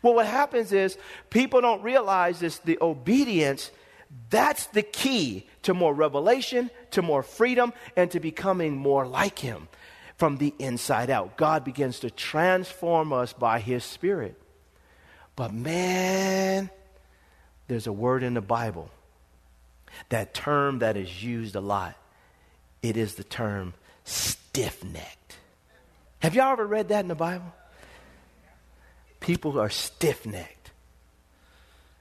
Well, 0.03 0.15
what 0.15 0.27
happens 0.27 0.73
is 0.73 0.99
people 1.31 1.61
don't 1.61 1.83
realize 1.83 2.41
this 2.41 2.59
the 2.59 2.79
obedience, 2.81 3.71
that's 4.31 4.67
the 4.67 4.83
key 4.83 5.47
to 5.63 5.75
more 5.75 5.95
revelation, 5.95 6.71
to 6.93 7.03
more 7.03 7.23
freedom, 7.23 7.73
and 7.97 8.11
to 8.11 8.21
becoming 8.21 8.77
more 8.77 9.07
like 9.07 9.39
Him 9.39 9.69
from 10.17 10.39
the 10.39 10.53
inside 10.59 11.11
out. 11.11 11.37
God 11.37 11.65
begins 11.65 12.01
to 12.01 12.11
transform 12.11 13.13
us 13.13 13.33
by 13.33 13.61
His 13.61 13.85
Spirit. 13.85 14.41
But 15.37 15.53
man, 15.53 16.71
there's 17.67 17.87
a 17.87 17.93
word 17.93 18.23
in 18.23 18.35
the 18.35 18.41
Bible, 18.41 18.91
that 20.09 20.35
term 20.35 20.81
that 20.81 20.97
is 20.97 21.23
used 21.23 21.57
a 21.57 21.61
lot. 21.61 21.97
It 22.83 22.97
is 22.97 23.15
the 23.15 23.25
term 23.25 23.75
stiff 24.05 24.85
necked. 24.85 25.39
Have 26.21 26.35
y'all 26.35 26.53
ever 26.53 26.67
read 26.67 26.89
that 26.89 27.01
in 27.01 27.09
the 27.09 27.15
Bible? 27.15 27.53
People 29.21 29.59
are 29.59 29.71
stiff 29.71 30.27
necked. 30.27 30.71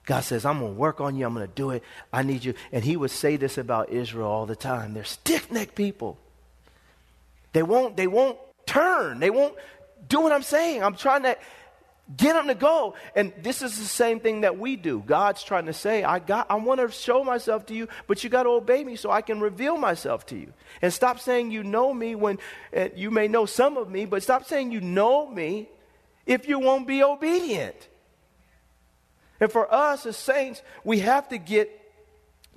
God 0.05 0.21
says, 0.21 0.45
I'm 0.45 0.59
going 0.59 0.73
to 0.73 0.79
work 0.79 0.99
on 0.99 1.15
you. 1.15 1.25
I'm 1.25 1.33
going 1.33 1.47
to 1.47 1.53
do 1.53 1.71
it. 1.71 1.83
I 2.11 2.23
need 2.23 2.43
you. 2.43 2.53
And 2.73 2.83
he 2.83 2.97
would 2.97 3.11
say 3.11 3.37
this 3.37 3.57
about 3.57 3.89
Israel 3.89 4.27
all 4.27 4.45
the 4.45 4.55
time. 4.55 4.93
They're 4.93 5.05
stiff 5.05 5.49
necked 5.49 5.75
people. 5.75 6.17
They 7.53 7.63
won't, 7.63 7.95
they 7.95 8.07
won't 8.07 8.37
turn. 8.65 9.19
They 9.19 9.29
won't 9.29 9.55
do 10.09 10.19
what 10.19 10.33
I'm 10.33 10.43
saying. 10.43 10.83
I'm 10.83 10.95
trying 10.95 11.23
to 11.23 11.37
get 12.17 12.33
them 12.33 12.47
to 12.47 12.55
go. 12.55 12.95
And 13.15 13.33
this 13.41 13.61
is 13.61 13.77
the 13.77 13.85
same 13.85 14.19
thing 14.19 14.41
that 14.41 14.57
we 14.57 14.75
do. 14.75 15.01
God's 15.05 15.43
trying 15.43 15.67
to 15.67 15.73
say, 15.73 16.03
I 16.03 16.19
got 16.19 16.47
I 16.49 16.55
want 16.55 16.81
to 16.81 16.91
show 16.91 17.23
myself 17.23 17.65
to 17.67 17.73
you, 17.73 17.87
but 18.07 18.23
you 18.23 18.29
got 18.29 18.43
to 18.43 18.49
obey 18.49 18.83
me 18.83 18.95
so 18.95 19.09
I 19.09 19.21
can 19.21 19.39
reveal 19.39 19.77
myself 19.77 20.25
to 20.27 20.37
you. 20.37 20.53
And 20.81 20.91
stop 20.91 21.19
saying 21.19 21.51
you 21.51 21.63
know 21.63 21.93
me 21.93 22.15
when 22.15 22.39
uh, 22.75 22.89
you 22.95 23.09
may 23.09 23.27
know 23.27 23.45
some 23.45 23.77
of 23.77 23.89
me, 23.89 24.05
but 24.05 24.23
stop 24.23 24.45
saying 24.45 24.71
you 24.71 24.81
know 24.81 25.27
me 25.27 25.69
if 26.25 26.47
you 26.47 26.59
won't 26.59 26.87
be 26.87 27.03
obedient. 27.03 27.89
And 29.39 29.51
for 29.51 29.73
us 29.73 30.05
as 30.05 30.15
saints, 30.15 30.61
we 30.83 30.99
have 30.99 31.29
to 31.29 31.37
get 31.37 31.79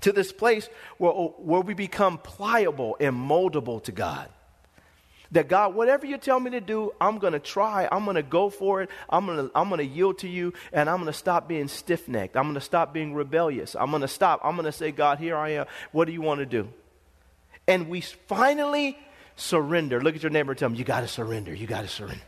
to 0.02 0.12
this 0.12 0.32
place 0.32 0.68
where, 0.98 1.12
where 1.12 1.60
we 1.60 1.74
become 1.74 2.18
pliable 2.18 2.96
and 3.00 3.14
moldable 3.14 3.82
to 3.84 3.92
God. 3.92 4.28
That 5.32 5.48
God, 5.48 5.74
whatever 5.74 6.06
you 6.06 6.18
tell 6.18 6.38
me 6.38 6.50
to 6.52 6.60
do, 6.60 6.92
I'm 7.00 7.18
going 7.18 7.32
to 7.32 7.38
try. 7.38 7.88
I'm 7.90 8.04
going 8.04 8.16
to 8.16 8.22
go 8.22 8.48
for 8.50 8.82
it. 8.82 8.90
I'm 9.10 9.26
going 9.26 9.48
to 9.48 9.50
I'm 9.54 9.68
going 9.68 9.78
to 9.78 9.84
yield 9.84 10.18
to 10.18 10.28
you 10.28 10.52
and 10.72 10.88
I'm 10.88 10.96
going 10.96 11.06
to 11.06 11.12
stop 11.12 11.48
being 11.48 11.68
stiff-necked. 11.68 12.36
I'm 12.36 12.44
going 12.44 12.54
to 12.54 12.60
stop 12.60 12.92
being 12.92 13.14
rebellious. 13.14 13.74
I'm 13.74 13.90
going 13.90 14.02
to 14.02 14.08
stop. 14.08 14.40
I'm 14.44 14.54
going 14.54 14.66
to 14.66 14.72
say, 14.72 14.92
God, 14.92 15.18
here 15.18 15.36
I 15.36 15.50
am. 15.50 15.66
What 15.92 16.04
do 16.04 16.12
you 16.12 16.22
want 16.22 16.40
to 16.40 16.46
do? 16.46 16.68
And 17.66 17.88
we 17.88 18.00
finally 18.00 18.96
surrender. 19.34 20.00
Look 20.00 20.14
at 20.16 20.22
your 20.22 20.30
neighbor 20.30 20.52
and 20.52 20.58
tell 20.58 20.68
him, 20.68 20.76
you 20.76 20.84
got 20.84 21.00
to 21.00 21.08
surrender. 21.08 21.52
You 21.52 21.66
got 21.66 21.82
to 21.82 21.88
surrender. 21.88 22.22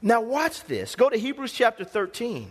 Now 0.00 0.20
watch 0.20 0.64
this. 0.64 0.96
Go 0.96 1.08
to 1.08 1.16
Hebrews 1.16 1.52
chapter 1.52 1.84
13. 1.84 2.50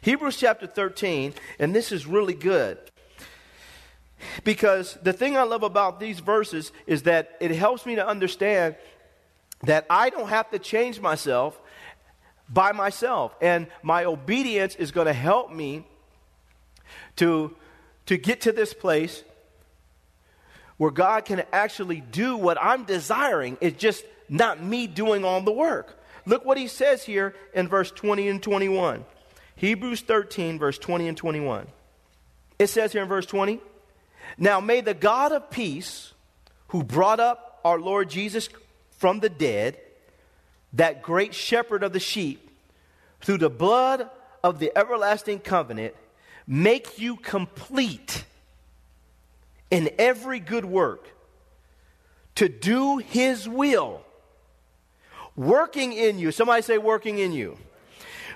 Hebrews 0.00 0.36
chapter 0.36 0.66
13, 0.66 1.34
and 1.58 1.74
this 1.74 1.92
is 1.92 2.06
really 2.06 2.34
good. 2.34 2.78
Because 4.44 4.98
the 5.02 5.12
thing 5.12 5.36
I 5.36 5.42
love 5.42 5.62
about 5.62 6.00
these 6.00 6.20
verses 6.20 6.72
is 6.86 7.02
that 7.02 7.36
it 7.40 7.50
helps 7.50 7.84
me 7.84 7.96
to 7.96 8.06
understand 8.06 8.76
that 9.62 9.86
I 9.90 10.10
don't 10.10 10.28
have 10.28 10.50
to 10.50 10.58
change 10.58 11.00
myself 11.00 11.58
by 12.48 12.72
myself. 12.72 13.34
And 13.40 13.66
my 13.82 14.04
obedience 14.04 14.74
is 14.76 14.90
going 14.90 15.06
to 15.06 15.12
help 15.12 15.52
me 15.52 15.84
to, 17.16 17.54
to 18.06 18.16
get 18.16 18.42
to 18.42 18.52
this 18.52 18.72
place 18.72 19.24
where 20.76 20.90
God 20.90 21.24
can 21.24 21.42
actually 21.52 22.00
do 22.00 22.36
what 22.36 22.58
I'm 22.60 22.84
desiring. 22.84 23.56
It's 23.60 23.78
just 23.78 24.04
not 24.28 24.62
me 24.62 24.86
doing 24.86 25.24
all 25.24 25.40
the 25.40 25.52
work. 25.52 25.98
Look 26.26 26.44
what 26.44 26.58
he 26.58 26.68
says 26.68 27.04
here 27.04 27.34
in 27.54 27.68
verse 27.68 27.90
20 27.90 28.28
and 28.28 28.42
21. 28.42 29.04
Hebrews 29.54 30.02
13, 30.02 30.58
verse 30.58 30.76
20 30.76 31.08
and 31.08 31.16
21. 31.16 31.66
It 32.58 32.66
says 32.66 32.92
here 32.92 33.02
in 33.02 33.08
verse 33.08 33.26
20, 33.26 33.60
Now 34.38 34.60
may 34.60 34.80
the 34.80 34.94
God 34.94 35.32
of 35.32 35.50
peace, 35.50 36.12
who 36.68 36.82
brought 36.82 37.20
up 37.20 37.60
our 37.64 37.78
Lord 37.78 38.10
Jesus 38.10 38.48
from 38.90 39.20
the 39.20 39.28
dead, 39.28 39.78
that 40.72 41.02
great 41.02 41.34
shepherd 41.34 41.82
of 41.82 41.92
the 41.92 42.00
sheep, 42.00 42.50
through 43.20 43.38
the 43.38 43.50
blood 43.50 44.08
of 44.42 44.58
the 44.58 44.76
everlasting 44.76 45.40
covenant, 45.40 45.94
make 46.46 46.98
you 46.98 47.16
complete 47.16 48.24
in 49.70 49.90
every 49.98 50.38
good 50.38 50.64
work 50.64 51.08
to 52.36 52.48
do 52.48 52.98
his 52.98 53.48
will, 53.48 54.02
working 55.34 55.92
in 55.92 56.18
you. 56.18 56.30
Somebody 56.30 56.62
say, 56.62 56.78
working 56.78 57.18
in 57.18 57.32
you 57.32 57.56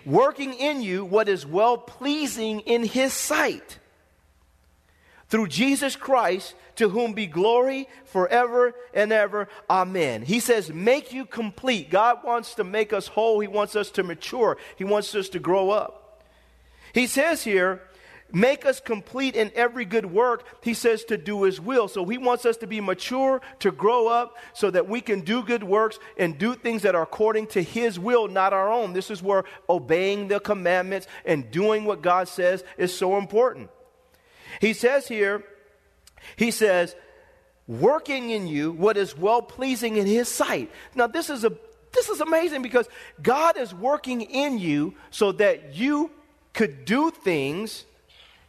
working 0.04 0.54
in 0.54 0.82
you 0.82 1.04
what 1.04 1.28
is 1.28 1.46
well 1.46 1.76
pleasing 1.78 2.60
in 2.60 2.84
his 2.84 3.12
sight. 3.12 3.78
Through 5.30 5.48
Jesus 5.48 5.96
Christ, 5.96 6.54
to 6.76 6.88
whom 6.88 7.12
be 7.12 7.26
glory 7.26 7.88
forever 8.04 8.74
and 8.92 9.12
ever. 9.12 9.48
Amen. 9.68 10.22
He 10.22 10.40
says, 10.40 10.72
make 10.72 11.12
you 11.12 11.24
complete. 11.24 11.88
God 11.88 12.24
wants 12.24 12.54
to 12.54 12.64
make 12.64 12.92
us 12.92 13.06
whole. 13.06 13.38
He 13.38 13.48
wants 13.48 13.76
us 13.76 13.90
to 13.92 14.02
mature. 14.02 14.56
He 14.76 14.84
wants 14.84 15.14
us 15.14 15.28
to 15.30 15.38
grow 15.38 15.70
up. 15.70 16.24
He 16.92 17.06
says 17.06 17.44
here, 17.44 17.82
make 18.32 18.66
us 18.66 18.80
complete 18.80 19.36
in 19.36 19.52
every 19.54 19.84
good 19.84 20.06
work, 20.06 20.44
he 20.62 20.74
says 20.74 21.04
to 21.04 21.16
do 21.16 21.44
his 21.44 21.60
will. 21.60 21.86
So 21.86 22.04
he 22.06 22.18
wants 22.18 22.44
us 22.44 22.56
to 22.58 22.66
be 22.66 22.80
mature, 22.80 23.40
to 23.60 23.70
grow 23.70 24.08
up, 24.08 24.36
so 24.52 24.70
that 24.70 24.88
we 24.88 25.00
can 25.00 25.20
do 25.20 25.42
good 25.42 25.62
works 25.62 25.98
and 26.16 26.38
do 26.38 26.54
things 26.54 26.82
that 26.82 26.94
are 26.96 27.02
according 27.02 27.48
to 27.48 27.62
his 27.62 27.98
will, 27.98 28.26
not 28.26 28.52
our 28.52 28.72
own. 28.72 28.92
This 28.92 29.10
is 29.10 29.22
where 29.22 29.44
obeying 29.68 30.28
the 30.28 30.40
commandments 30.40 31.06
and 31.24 31.50
doing 31.50 31.84
what 31.84 32.02
God 32.02 32.26
says 32.26 32.64
is 32.78 32.96
so 32.96 33.16
important. 33.16 33.70
He 34.60 34.72
says 34.72 35.06
here, 35.08 35.44
he 36.36 36.50
says, 36.50 36.94
working 37.66 38.30
in 38.30 38.46
you 38.46 38.72
what 38.72 38.96
is 38.96 39.16
well 39.16 39.42
pleasing 39.42 39.96
in 39.96 40.06
his 40.06 40.28
sight. 40.28 40.70
Now, 40.94 41.06
this 41.06 41.30
is 41.30 41.44
a 41.44 41.52
this 41.92 42.08
is 42.08 42.20
amazing 42.20 42.62
because 42.62 42.88
God 43.20 43.56
is 43.56 43.74
working 43.74 44.20
in 44.20 44.58
you 44.58 44.94
so 45.10 45.32
that 45.32 45.74
you 45.74 46.10
could 46.52 46.84
do 46.84 47.10
things 47.10 47.84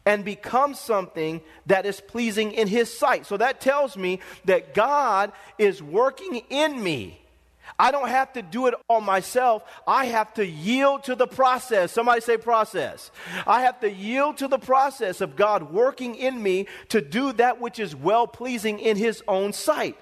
and 0.06 0.26
become 0.26 0.74
something 0.74 1.42
that 1.68 1.86
is 1.86 2.02
pleasing 2.02 2.52
in 2.52 2.68
His 2.68 2.96
sight. 2.96 3.26
So 3.26 3.38
that 3.38 3.62
tells 3.62 3.96
me 3.96 4.20
that 4.46 4.74
God 4.74 5.32
is 5.58 5.82
working 5.82 6.42
in 6.50 6.82
me. 6.84 7.21
I 7.78 7.92
don't 7.92 8.10
have 8.10 8.34
to 8.34 8.42
do 8.42 8.68
it 8.68 8.76
all 8.88 9.02
myself. 9.02 9.64
I 9.88 10.06
have 10.06 10.34
to 10.36 10.46
yield 10.46 11.04
to 11.06 11.16
the 11.16 11.28
process. 11.28 11.92
Somebody 11.92 12.22
say 12.22 12.38
process. 12.38 13.12
I 13.48 13.62
have 13.62 13.80
to 13.82 13.92
yield 13.92 14.38
to 14.38 14.48
the 14.48 14.60
process 14.60 15.22
of 15.22 15.36
God 15.36 15.72
working 15.72 16.16
in 16.16 16.42
me 16.42 16.68
to 16.90 17.02
do 17.02 17.34
that 17.34 17.60
which 17.60 17.80
is 17.80 17.96
well 17.96 18.28
pleasing 18.28 18.80
in 18.80 18.98
His 18.98 19.24
own 19.28 19.54
sight. 19.54 19.98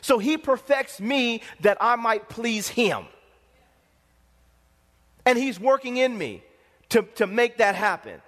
So 0.00 0.18
He 0.18 0.36
perfects 0.36 1.00
me 1.00 1.42
that 1.60 1.78
I 1.80 1.96
might 1.96 2.28
please 2.28 2.68
Him. 2.68 3.06
And 5.24 5.38
He's 5.38 5.58
working 5.58 5.96
in 5.96 6.16
me 6.16 6.42
to, 6.90 7.02
to 7.16 7.26
make 7.26 7.58
that 7.58 7.74
happen. 7.74 8.20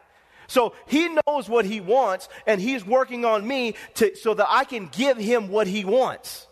So 0.48 0.72
he 0.86 1.08
knows 1.26 1.46
what 1.46 1.66
he 1.66 1.80
wants, 1.80 2.28
and 2.46 2.58
he's 2.58 2.84
working 2.84 3.26
on 3.26 3.46
me 3.46 3.74
to, 3.96 4.16
so 4.16 4.32
that 4.32 4.46
I 4.48 4.64
can 4.64 4.86
give 4.86 5.18
him 5.18 5.50
what 5.50 5.66
he 5.66 5.84
wants. 5.84 6.46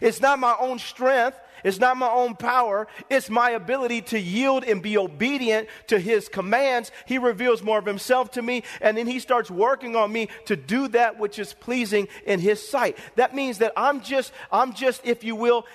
It's 0.00 0.20
not 0.20 0.38
my 0.38 0.54
own 0.58 0.78
strength. 0.78 1.38
It's 1.64 1.78
not 1.78 1.96
my 1.96 2.08
own 2.08 2.34
power. 2.34 2.88
It's 3.08 3.30
my 3.30 3.50
ability 3.50 4.02
to 4.02 4.18
yield 4.18 4.64
and 4.64 4.82
be 4.82 4.98
obedient 4.98 5.68
to 5.88 5.98
his 5.98 6.28
commands. 6.28 6.90
He 7.06 7.18
reveals 7.18 7.62
more 7.62 7.78
of 7.78 7.86
himself 7.86 8.32
to 8.32 8.42
me, 8.42 8.64
and 8.80 8.96
then 8.96 9.06
he 9.06 9.20
starts 9.20 9.50
working 9.50 9.96
on 9.96 10.12
me 10.12 10.28
to 10.46 10.56
do 10.56 10.88
that 10.88 11.18
which 11.18 11.38
is 11.38 11.54
pleasing 11.54 12.08
in 12.26 12.40
his 12.40 12.66
sight. 12.66 12.98
That 13.16 13.34
means 13.34 13.58
that 13.58 13.72
I'm 13.76 14.00
just, 14.00 14.32
I'm 14.50 14.72
just, 14.72 15.04
if 15.04 15.22
you 15.22 15.36
will, 15.36 15.66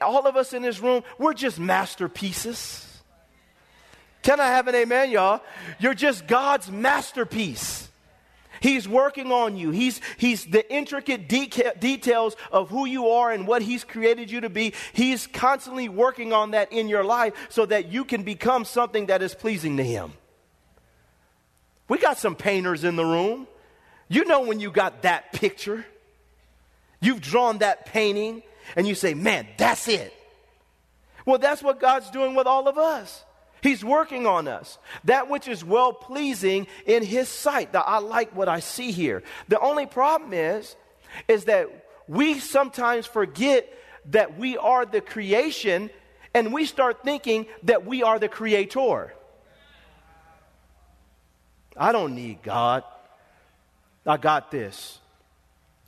all 0.00 0.26
of 0.26 0.36
us 0.36 0.52
in 0.52 0.62
this 0.62 0.80
room, 0.80 1.02
we're 1.18 1.34
just 1.34 1.58
masterpieces. 1.58 2.86
Can 4.22 4.40
I 4.40 4.46
have 4.46 4.68
an 4.68 4.74
amen, 4.74 5.10
y'all? 5.10 5.40
You're 5.78 5.94
just 5.94 6.26
God's 6.26 6.70
masterpiece. 6.70 7.89
He's 8.60 8.86
working 8.86 9.32
on 9.32 9.56
you. 9.56 9.70
He's, 9.70 10.00
he's 10.18 10.44
the 10.44 10.70
intricate 10.72 11.28
deca- 11.28 11.80
details 11.80 12.36
of 12.52 12.68
who 12.68 12.86
you 12.86 13.08
are 13.08 13.32
and 13.32 13.46
what 13.46 13.62
He's 13.62 13.84
created 13.84 14.30
you 14.30 14.42
to 14.42 14.50
be. 14.50 14.74
He's 14.92 15.26
constantly 15.26 15.88
working 15.88 16.32
on 16.32 16.52
that 16.52 16.72
in 16.72 16.88
your 16.88 17.02
life 17.02 17.32
so 17.48 17.66
that 17.66 17.90
you 17.90 18.04
can 18.04 18.22
become 18.22 18.64
something 18.64 19.06
that 19.06 19.22
is 19.22 19.34
pleasing 19.34 19.78
to 19.78 19.84
Him. 19.84 20.12
We 21.88 21.98
got 21.98 22.18
some 22.18 22.36
painters 22.36 22.84
in 22.84 22.96
the 22.96 23.04
room. 23.04 23.48
You 24.08 24.24
know 24.24 24.42
when 24.42 24.60
you 24.60 24.70
got 24.70 25.02
that 25.02 25.32
picture, 25.32 25.84
you've 27.00 27.20
drawn 27.20 27.58
that 27.58 27.86
painting, 27.86 28.42
and 28.76 28.86
you 28.86 28.94
say, 28.94 29.14
man, 29.14 29.46
that's 29.56 29.88
it. 29.88 30.12
Well, 31.24 31.38
that's 31.38 31.62
what 31.62 31.80
God's 31.80 32.10
doing 32.10 32.34
with 32.34 32.46
all 32.46 32.68
of 32.68 32.76
us. 32.78 33.24
He's 33.62 33.84
working 33.84 34.26
on 34.26 34.48
us. 34.48 34.78
That 35.04 35.28
which 35.28 35.48
is 35.48 35.64
well 35.64 35.92
pleasing 35.92 36.66
in 36.86 37.02
his 37.02 37.28
sight. 37.28 37.72
That 37.72 37.84
I 37.86 37.98
like 37.98 38.34
what 38.34 38.48
I 38.48 38.60
see 38.60 38.90
here. 38.90 39.22
The 39.48 39.60
only 39.60 39.86
problem 39.86 40.32
is, 40.32 40.76
is 41.28 41.44
that 41.44 41.68
we 42.08 42.38
sometimes 42.38 43.06
forget 43.06 43.72
that 44.06 44.38
we 44.38 44.56
are 44.56 44.86
the 44.86 45.00
creation 45.00 45.90
and 46.34 46.52
we 46.52 46.64
start 46.64 47.02
thinking 47.04 47.46
that 47.64 47.84
we 47.84 48.02
are 48.02 48.18
the 48.18 48.28
creator. 48.28 49.14
I 51.76 51.92
don't 51.92 52.14
need 52.14 52.42
God. 52.42 52.84
I 54.06 54.16
got 54.16 54.50
this. 54.50 54.98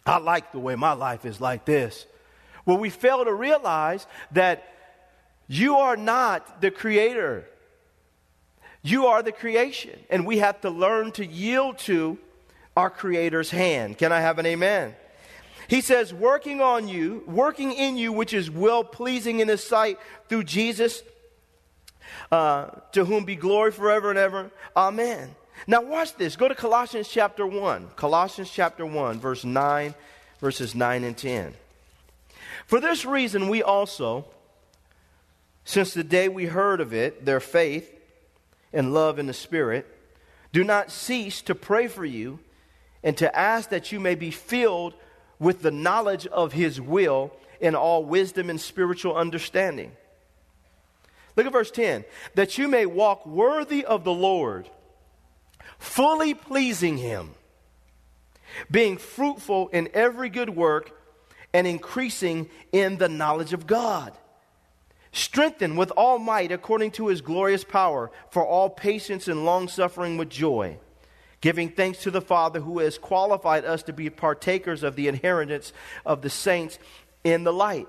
I 0.05 0.19
like 0.19 0.53
the 0.53 0.59
way 0.59 0.75
my 0.75 0.93
life 0.93 1.25
is 1.25 1.41
like 1.41 1.65
this. 1.65 2.07
Well, 2.67 2.79
we 2.79 2.91
fail 2.91 3.25
to 3.25 3.33
realize 3.33 4.07
that 4.33 4.69
you 5.49 5.77
are 5.77 5.97
not 5.97 6.61
the 6.61 6.71
creator. 6.71 7.47
You 8.83 9.07
are 9.07 9.23
the 9.23 9.33
creation, 9.33 9.99
and 10.11 10.27
we 10.27 10.39
have 10.39 10.61
to 10.63 10.71
learn 10.71 11.13
to 11.13 11.25
yield 11.25 11.79
to 11.81 12.19
our 12.77 12.91
Creator's 12.91 13.51
hand. 13.51 13.99
Can 13.99 14.13
I 14.13 14.21
have 14.21 14.39
an 14.39 14.47
amen? 14.47 14.95
He 15.69 15.81
says, 15.81 16.13
working 16.13 16.61
on 16.61 16.89
you, 16.89 17.23
working 17.27 17.73
in 17.73 17.97
you, 17.97 18.13
which 18.13 18.35
is 18.35 18.51
well 18.51 18.83
pleasing 18.83 19.41
in 19.41 19.49
His 19.49 19.63
sight 19.63 19.99
through 20.29 20.45
Jesus, 20.45 21.03
Uh, 22.31 22.67
to 22.93 23.05
whom 23.05 23.25
be 23.25 23.37
glory 23.37 23.71
forever 23.71 24.11
and 24.11 24.19
ever. 24.19 24.51
Amen. 24.77 25.35
Now, 25.67 25.81
watch 25.81 26.15
this. 26.17 26.37
Go 26.37 26.49
to 26.49 26.55
Colossians 26.55 27.09
chapter 27.09 27.47
1. 27.47 27.91
Colossians 27.97 28.51
chapter 28.51 28.85
1, 28.85 29.21
verse 29.21 29.45
9, 29.45 29.95
verses 30.41 30.75
9 30.75 31.05
and 31.05 31.17
10. 31.17 31.55
For 32.67 32.81
this 32.81 33.05
reason, 33.05 33.49
we 33.49 33.63
also, 33.63 34.27
since 35.65 35.95
the 35.95 36.05
day 36.05 36.29
we 36.29 36.47
heard 36.47 36.81
of 36.81 36.93
it, 36.93 37.25
their 37.25 37.41
faith 37.41 37.91
and 38.73 38.95
love 38.95 39.19
in 39.19 39.27
the 39.27 39.33
Spirit, 39.33 39.87
do 40.53 40.65
not 40.65 40.91
cease 40.91 41.43
to 41.43 41.55
pray 41.55 41.89
for 41.89 42.05
you 42.05 42.39
and 43.03 43.17
to 43.19 43.37
ask 43.37 43.71
that 43.71 43.93
you 43.93 43.99
may 43.99 44.15
be 44.15 44.31
filled 44.31 44.95
with 45.39 45.63
the 45.63 45.71
knowledge 45.71 46.27
of 46.27 46.53
His 46.53 46.81
will 46.81 47.33
in 47.61 47.75
all 47.75 48.05
wisdom 48.05 48.51
and 48.51 48.61
spiritual 48.61 49.17
understanding. 49.17 49.93
Look 51.37 51.47
at 51.47 51.53
verse 51.53 51.71
10 51.71 52.05
that 52.35 52.59
you 52.59 52.69
may 52.69 52.87
walk 52.87 53.27
worthy 53.27 53.85
of 53.85 54.05
the 54.05 54.13
Lord, 54.13 54.69
fully 55.79 56.35
pleasing 56.35 56.99
Him, 56.99 57.35
being 58.71 58.99
fruitful 58.99 59.69
in 59.69 59.89
every 59.95 60.29
good 60.29 60.51
work 60.51 60.91
and 61.55 61.67
increasing 61.67 62.49
in 62.71 62.99
the 62.99 63.09
knowledge 63.09 63.53
of 63.53 63.67
God. 63.67 64.13
Strengthened 65.13 65.77
with 65.77 65.91
all 65.91 66.19
might 66.19 66.51
according 66.51 66.91
to 66.93 67.09
his 67.09 67.21
glorious 67.21 67.65
power, 67.65 68.11
for 68.31 68.45
all 68.45 68.71
patience 68.71 69.29
and 69.29 69.45
long 69.45 69.69
suffering 69.69 70.17
with 70.17 70.31
joy, 70.31 70.79
giving 71.43 71.69
thanks 71.69 71.99
to 71.99 72.11
the 72.11 72.23
Father 72.23 72.61
who 72.61 72.79
has 72.79 72.97
qualified 72.97 73.67
us 73.67 73.83
to 73.83 73.93
be 73.93 74.09
partakers 74.09 74.83
of 74.83 74.97
the 74.97 75.09
inheritance 75.09 75.75
of 76.07 76.23
the 76.23 76.31
saints 76.31 76.79
in 77.25 77.45
the 77.45 77.53
light. 77.53 77.89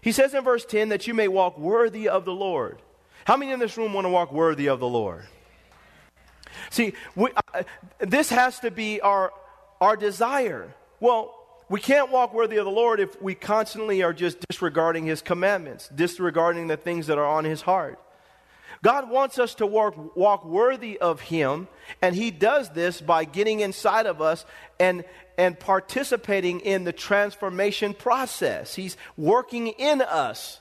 He 0.00 0.12
says 0.12 0.34
in 0.34 0.44
verse 0.44 0.64
10 0.64 0.90
that 0.90 1.08
you 1.08 1.14
may 1.14 1.26
walk 1.26 1.58
worthy 1.58 2.08
of 2.08 2.24
the 2.24 2.32
Lord. 2.32 2.80
How 3.24 3.36
many 3.36 3.50
in 3.50 3.58
this 3.58 3.76
room 3.76 3.92
want 3.92 4.04
to 4.04 4.10
walk 4.10 4.32
worthy 4.32 4.68
of 4.68 4.78
the 4.78 4.86
Lord? 4.86 5.26
See, 6.70 6.92
we, 7.16 7.30
uh, 7.52 7.64
this 7.98 8.30
has 8.30 8.60
to 8.60 8.70
be 8.70 9.00
our, 9.00 9.32
our 9.80 9.96
desire. 9.96 10.72
Well, 11.00 11.35
we 11.68 11.80
can't 11.80 12.12
walk 12.12 12.32
worthy 12.32 12.58
of 12.58 12.64
the 12.64 12.70
Lord 12.70 13.00
if 13.00 13.20
we 13.20 13.34
constantly 13.34 14.02
are 14.02 14.12
just 14.12 14.38
disregarding 14.48 15.06
His 15.06 15.20
commandments, 15.20 15.88
disregarding 15.94 16.68
the 16.68 16.76
things 16.76 17.08
that 17.08 17.18
are 17.18 17.26
on 17.26 17.44
His 17.44 17.62
heart. 17.62 17.98
God 18.82 19.10
wants 19.10 19.38
us 19.38 19.54
to 19.56 19.66
walk, 19.66 20.16
walk 20.16 20.44
worthy 20.44 20.98
of 20.98 21.20
Him, 21.20 21.66
and 22.00 22.14
He 22.14 22.30
does 22.30 22.70
this 22.70 23.00
by 23.00 23.24
getting 23.24 23.60
inside 23.60 24.06
of 24.06 24.20
us 24.20 24.44
and, 24.78 25.04
and 25.36 25.58
participating 25.58 26.60
in 26.60 26.84
the 26.84 26.92
transformation 26.92 27.94
process. 27.94 28.74
He's 28.74 28.96
working 29.16 29.68
in 29.68 30.02
us 30.02 30.60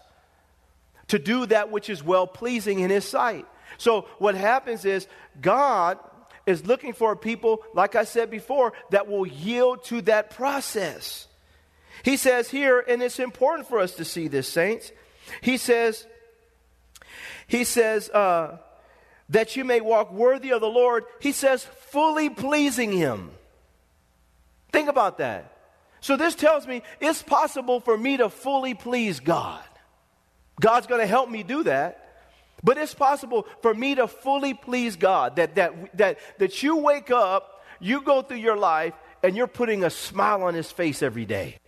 to 1.08 1.20
do 1.20 1.46
that 1.48 1.72
which 1.72 1.90
is 1.90 2.04
well 2.04 2.26
pleasing 2.26 2.80
in 2.80 2.90
His 2.90 3.06
sight. 3.06 3.46
So, 3.78 4.08
what 4.18 4.36
happens 4.36 4.86
is 4.86 5.08
God 5.40 6.00
is 6.46 6.66
looking 6.66 6.94
for 6.94 7.16
people, 7.16 7.64
like 7.74 7.96
I 7.96 8.04
said 8.04 8.30
before, 8.30 8.74
that 8.92 9.08
will 9.08 9.26
yield 9.26 9.84
to 9.86 10.02
that 10.04 10.32
process. 10.32 11.28
He 12.04 12.18
says 12.18 12.50
here, 12.50 12.84
and 12.88 13.02
it's 13.02 13.20
important 13.20 13.68
for 13.68 13.80
us 13.80 13.96
to 13.96 14.06
see 14.06 14.28
this, 14.28 14.48
saints. 14.48 14.92
He 15.42 15.58
says, 15.58 16.06
he 17.48 17.64
says, 17.64 18.10
uh, 18.10 18.58
that 19.30 19.56
you 19.56 19.64
may 19.64 19.82
walk 19.82 20.12
worthy 20.12 20.52
of 20.52 20.62
the 20.62 20.70
Lord. 20.70 21.06
He 21.20 21.32
says, 21.32 21.64
fully 21.64 22.30
pleasing 22.30 22.92
Him. 22.92 23.32
Think 24.72 24.90
about 24.90 25.18
that. 25.20 25.52
So, 26.02 26.18
this 26.18 26.36
tells 26.36 26.68
me 26.68 26.84
it's 27.00 27.24
possible 27.24 27.80
for 27.80 27.98
me 27.98 28.18
to 28.18 28.30
fully 28.30 28.76
please 28.76 29.20
God. 29.20 29.64
God's 30.62 30.86
going 30.86 31.02
to 31.02 31.08
help 31.08 31.30
me 31.30 31.42
do 31.42 31.64
that. 31.64 32.05
But 32.66 32.80
it's 32.80 32.96
possible 32.96 33.48
for 33.62 33.76
me 33.76 33.94
to 33.94 34.08
fully 34.08 34.56
please 34.56 34.96
God, 34.96 35.36
that, 35.36 35.54
that, 35.54 35.98
that, 35.98 36.18
that 36.40 36.64
you 36.64 36.78
wake 36.78 37.12
up, 37.12 37.64
you 37.80 38.02
go 38.02 38.24
through 38.24 38.38
your 38.38 38.58
life, 38.58 38.96
and 39.22 39.38
you're 39.38 39.46
putting 39.46 39.84
a 39.84 39.92
smile 39.92 40.42
on 40.42 40.56
his 40.56 40.72
face 40.72 41.04
every 41.04 41.26
day. 41.26 41.60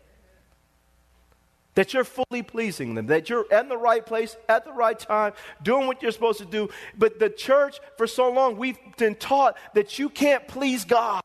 That 1.75 1.93
you're 1.93 2.03
fully 2.03 2.41
pleasing 2.41 2.95
them, 2.95 3.05
that 3.07 3.29
you're 3.29 3.45
in 3.51 3.69
the 3.69 3.77
right 3.77 4.03
place 4.03 4.35
at 4.49 4.65
the 4.65 4.73
right 4.73 4.97
time, 4.97 5.33
doing 5.61 5.85
what 5.85 6.01
you're 6.01 6.11
supposed 6.11 6.39
to 6.39 6.45
do. 6.45 6.67
But 6.97 7.19
the 7.19 7.29
church, 7.29 7.79
for 7.97 8.07
so 8.07 8.31
long, 8.31 8.57
we've 8.57 8.79
been 8.97 9.13
taught 9.13 9.55
that 9.75 9.99
you 9.99 10.09
can't 10.09 10.47
please 10.47 10.83
God 10.83 11.21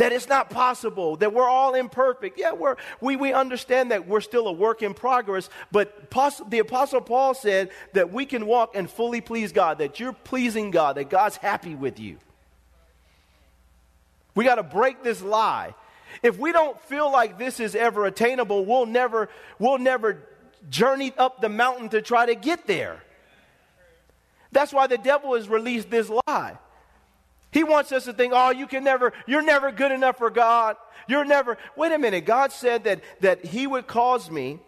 that 0.00 0.12
it's 0.12 0.28
not 0.28 0.48
possible, 0.48 1.16
that 1.16 1.34
we're 1.34 1.48
all 1.48 1.74
imperfect. 1.74 2.38
Yeah, 2.38 2.52
we're, 2.52 2.76
we, 3.02 3.16
we 3.16 3.34
understand 3.34 3.90
that 3.90 4.08
we're 4.08 4.22
still 4.22 4.48
a 4.48 4.52
work 4.52 4.82
in 4.82 4.94
progress, 4.94 5.50
but 5.70 6.08
poss- 6.08 6.40
the 6.48 6.60
Apostle 6.60 7.02
Paul 7.02 7.34
said 7.34 7.68
that 7.92 8.10
we 8.10 8.24
can 8.24 8.46
walk 8.46 8.74
and 8.74 8.90
fully 8.90 9.20
please 9.20 9.52
God, 9.52 9.76
that 9.76 10.00
you're 10.00 10.14
pleasing 10.14 10.70
God, 10.70 10.96
that 10.96 11.10
God's 11.10 11.36
happy 11.36 11.74
with 11.74 12.00
you. 12.00 12.16
We 14.34 14.46
got 14.46 14.54
to 14.54 14.62
break 14.62 15.04
this 15.04 15.20
lie. 15.20 15.74
If 16.22 16.38
we 16.38 16.50
don't 16.50 16.80
feel 16.84 17.12
like 17.12 17.38
this 17.38 17.60
is 17.60 17.74
ever 17.74 18.06
attainable, 18.06 18.64
we'll 18.64 18.86
never, 18.86 19.28
we'll 19.58 19.76
never 19.76 20.22
journey 20.70 21.12
up 21.18 21.42
the 21.42 21.50
mountain 21.50 21.90
to 21.90 22.00
try 22.00 22.24
to 22.24 22.34
get 22.34 22.66
there. 22.66 23.02
That's 24.50 24.72
why 24.72 24.86
the 24.86 24.96
devil 24.96 25.34
has 25.34 25.46
released 25.46 25.90
this 25.90 26.10
lie. 26.26 26.56
He 27.50 27.64
wants 27.64 27.90
us 27.92 28.04
to 28.04 28.12
think, 28.12 28.32
oh, 28.34 28.50
you 28.50 28.66
can 28.66 28.84
never, 28.84 29.12
you're 29.26 29.42
never 29.42 29.72
good 29.72 29.92
enough 29.92 30.18
for 30.18 30.30
God. 30.30 30.76
You're 31.08 31.24
never, 31.24 31.58
wait 31.76 31.92
a 31.92 31.98
minute. 31.98 32.24
God 32.24 32.52
said 32.52 32.84
that, 32.84 33.00
that 33.20 33.44
He 33.44 33.66
would 33.66 33.86
cause 33.86 34.30
me 34.30 34.60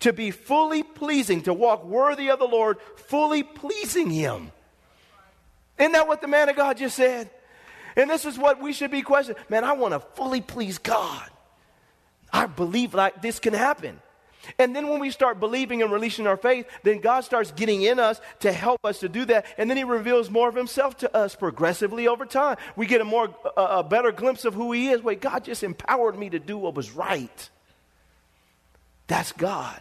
to 0.00 0.12
be 0.12 0.30
fully 0.30 0.82
pleasing, 0.82 1.42
to 1.42 1.54
walk 1.54 1.84
worthy 1.84 2.30
of 2.30 2.38
the 2.38 2.46
Lord, 2.46 2.78
fully 2.96 3.42
pleasing 3.42 4.10
Him. 4.10 4.52
Isn't 5.78 5.92
that 5.92 6.08
what 6.08 6.20
the 6.20 6.28
man 6.28 6.48
of 6.48 6.56
God 6.56 6.76
just 6.76 6.96
said? 6.96 7.30
And 7.96 8.10
this 8.10 8.24
is 8.24 8.38
what 8.38 8.60
we 8.62 8.72
should 8.72 8.90
be 8.90 9.02
questioning. 9.02 9.40
Man, 9.48 9.64
I 9.64 9.72
want 9.72 9.94
to 9.94 10.00
fully 10.00 10.40
please 10.40 10.78
God. 10.78 11.28
I 12.32 12.46
believe 12.46 12.94
like 12.94 13.22
this 13.22 13.38
can 13.38 13.54
happen. 13.54 14.00
And 14.58 14.74
then 14.74 14.88
when 14.88 15.00
we 15.00 15.10
start 15.10 15.38
believing 15.40 15.82
and 15.82 15.92
releasing 15.92 16.26
our 16.26 16.36
faith, 16.36 16.66
then 16.82 17.00
God 17.00 17.22
starts 17.22 17.52
getting 17.52 17.82
in 17.82 17.98
us 17.98 18.20
to 18.40 18.52
help 18.52 18.80
us 18.84 19.00
to 19.00 19.08
do 19.08 19.24
that. 19.26 19.46
And 19.58 19.68
then 19.68 19.76
He 19.76 19.84
reveals 19.84 20.30
more 20.30 20.48
of 20.48 20.54
Himself 20.54 20.96
to 20.98 21.14
us 21.16 21.34
progressively 21.34 22.08
over 22.08 22.24
time. 22.24 22.56
We 22.76 22.86
get 22.86 23.00
a 23.00 23.04
more, 23.04 23.34
a, 23.56 23.62
a 23.62 23.82
better 23.82 24.12
glimpse 24.12 24.44
of 24.44 24.54
who 24.54 24.72
He 24.72 24.88
is. 24.90 25.02
Wait, 25.02 25.20
God 25.20 25.44
just 25.44 25.62
empowered 25.62 26.18
me 26.18 26.30
to 26.30 26.38
do 26.38 26.56
what 26.56 26.74
was 26.74 26.90
right. 26.92 27.50
That's 29.06 29.32
God. 29.32 29.80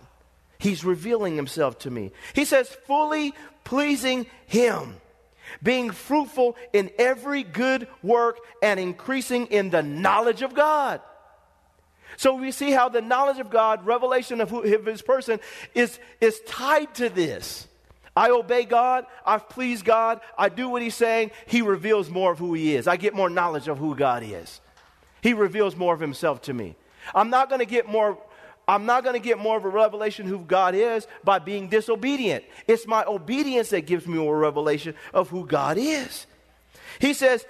He's 0.58 0.84
revealing 0.84 1.36
Himself 1.36 1.80
to 1.80 1.92
me. 1.92 2.12
He 2.34 2.44
says, 2.44 2.68
fully 2.86 3.34
pleasing 3.64 4.26
Him, 4.46 4.98
being 5.64 5.92
fruitful 5.92 6.58
in 6.74 6.92
every 6.98 7.44
good 7.44 7.88
work 8.04 8.40
and 8.62 8.80
increasing 8.80 9.48
in 9.48 9.70
the 9.70 9.84
knowledge 9.84 10.42
of 10.42 10.54
God. 10.54 11.02
So 12.18 12.34
we 12.36 12.52
see 12.52 12.72
how 12.72 12.90
the 12.90 13.02
knowledge 13.02 13.40
of 13.40 13.50
God, 13.50 13.86
revelation 13.86 14.42
of, 14.42 14.50
who, 14.50 14.62
of 14.62 14.86
his 14.86 15.02
person, 15.02 15.40
is, 15.74 16.00
is 16.20 16.40
tied 16.48 16.94
to 16.96 17.10
this. 17.10 17.68
I 18.16 18.32
obey 18.32 18.66
God, 18.66 19.06
I 19.26 19.38
please 19.38 19.82
God, 19.82 20.20
I 20.38 20.50
do 20.50 20.68
what 20.68 20.82
he's 20.82 20.96
saying, 20.96 21.32
he 21.46 21.62
reveals 21.62 22.10
more 22.10 22.32
of 22.32 22.40
who 22.40 22.54
he 22.54 22.76
is. 22.76 22.88
I 22.88 22.98
get 22.98 23.14
more 23.14 23.30
knowledge 23.30 23.68
of 23.68 23.78
who 23.78 23.96
God 23.96 24.24
is. 24.26 24.60
He 25.22 25.34
reveals 25.34 25.76
more 25.76 25.94
of 25.94 26.00
himself 26.00 26.42
to 26.44 26.54
me. 26.54 26.76
I'm 27.16 27.30
not 27.30 27.50
going 27.50 27.60
to 27.60 27.66
get 27.66 27.88
more 27.88 28.18
I'm 28.68 28.86
not 28.86 29.04
going 29.04 29.16
to 29.16 29.20
get 29.20 29.40
more 29.40 29.58
of 29.58 29.66
a 29.66 29.70
revelation 29.70 30.28
who 30.28 30.40
God 30.40 30.76
is 30.76 31.08
by 31.24 31.40
being 31.40 31.70
disobedient. 31.70 32.46
It's 32.68 32.86
my 32.86 33.04
obedience 33.04 33.70
that 33.70 33.88
gives 33.88 34.06
me 34.06 34.20
more 34.20 34.38
revelation 34.38 34.94
of 35.12 35.28
who 35.30 35.48
God 35.48 35.80
is. 35.80 36.28
He 37.00 37.16
says, 37.16 37.46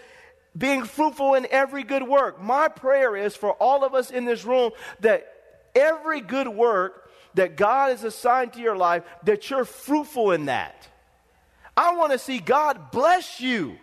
being 0.57 0.83
fruitful 0.83 1.35
in 1.35 1.47
every 1.51 1.83
good 1.83 2.03
work. 2.03 2.41
My 2.41 2.67
prayer 2.67 3.15
is 3.15 3.35
for 3.35 3.53
all 3.53 3.83
of 3.83 3.93
us 3.93 4.11
in 4.11 4.25
this 4.25 4.45
room 4.45 4.71
that 5.01 5.31
every 5.75 6.21
good 6.21 6.47
work 6.47 7.09
that 7.35 7.55
God 7.55 7.91
has 7.91 8.03
assigned 8.03 8.53
to 8.53 8.59
your 8.59 8.75
life, 8.75 9.03
that 9.23 9.49
you're 9.49 9.65
fruitful 9.65 10.31
in 10.31 10.45
that. 10.45 10.87
I 11.77 11.95
want 11.95 12.11
to 12.11 12.19
see 12.19 12.39
God 12.39 12.91
bless 12.91 13.39
you 13.39 13.77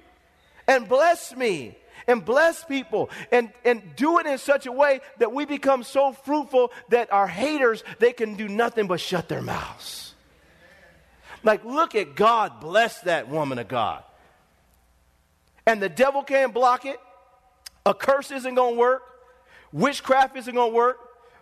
and 0.67 0.89
bless 0.89 1.35
me 1.35 1.79
and 2.07 2.25
bless 2.25 2.65
people 2.65 3.11
and, 3.33 3.51
and 3.65 3.83
do 3.97 4.19
it 4.19 4.27
in 4.27 4.39
such 4.39 4.67
a 4.67 4.73
way 4.73 5.01
that 5.19 5.33
we 5.33 5.45
become 5.45 5.83
so 5.83 6.13
fruitful 6.13 6.73
that 6.91 7.13
our 7.13 7.27
haters, 7.27 7.83
they 7.99 8.13
can 8.13 8.35
do 8.35 8.49
nothing 8.49 8.87
but 8.87 9.01
shut 9.01 9.29
their 9.29 9.43
mouths. 9.43 10.15
Like, 11.43 11.65
look 11.65 11.95
at 11.95 12.17
God 12.17 12.61
bless 12.61 13.01
that 13.03 13.29
woman 13.29 13.59
of 13.59 13.69
God 13.69 14.03
and 15.67 15.83
the 15.83 15.89
devil 15.89 16.23
can't 16.23 16.55
block 16.55 16.85
it. 16.85 17.01
A 17.85 17.95
curse 17.95 18.31
isn't 18.31 18.55
going 18.55 18.75
to 18.75 18.79
work. 18.79 19.03
Witchcraft 19.73 20.37
isn't 20.37 20.55
going 20.55 20.73
to 20.73 20.77
work. 20.77 20.99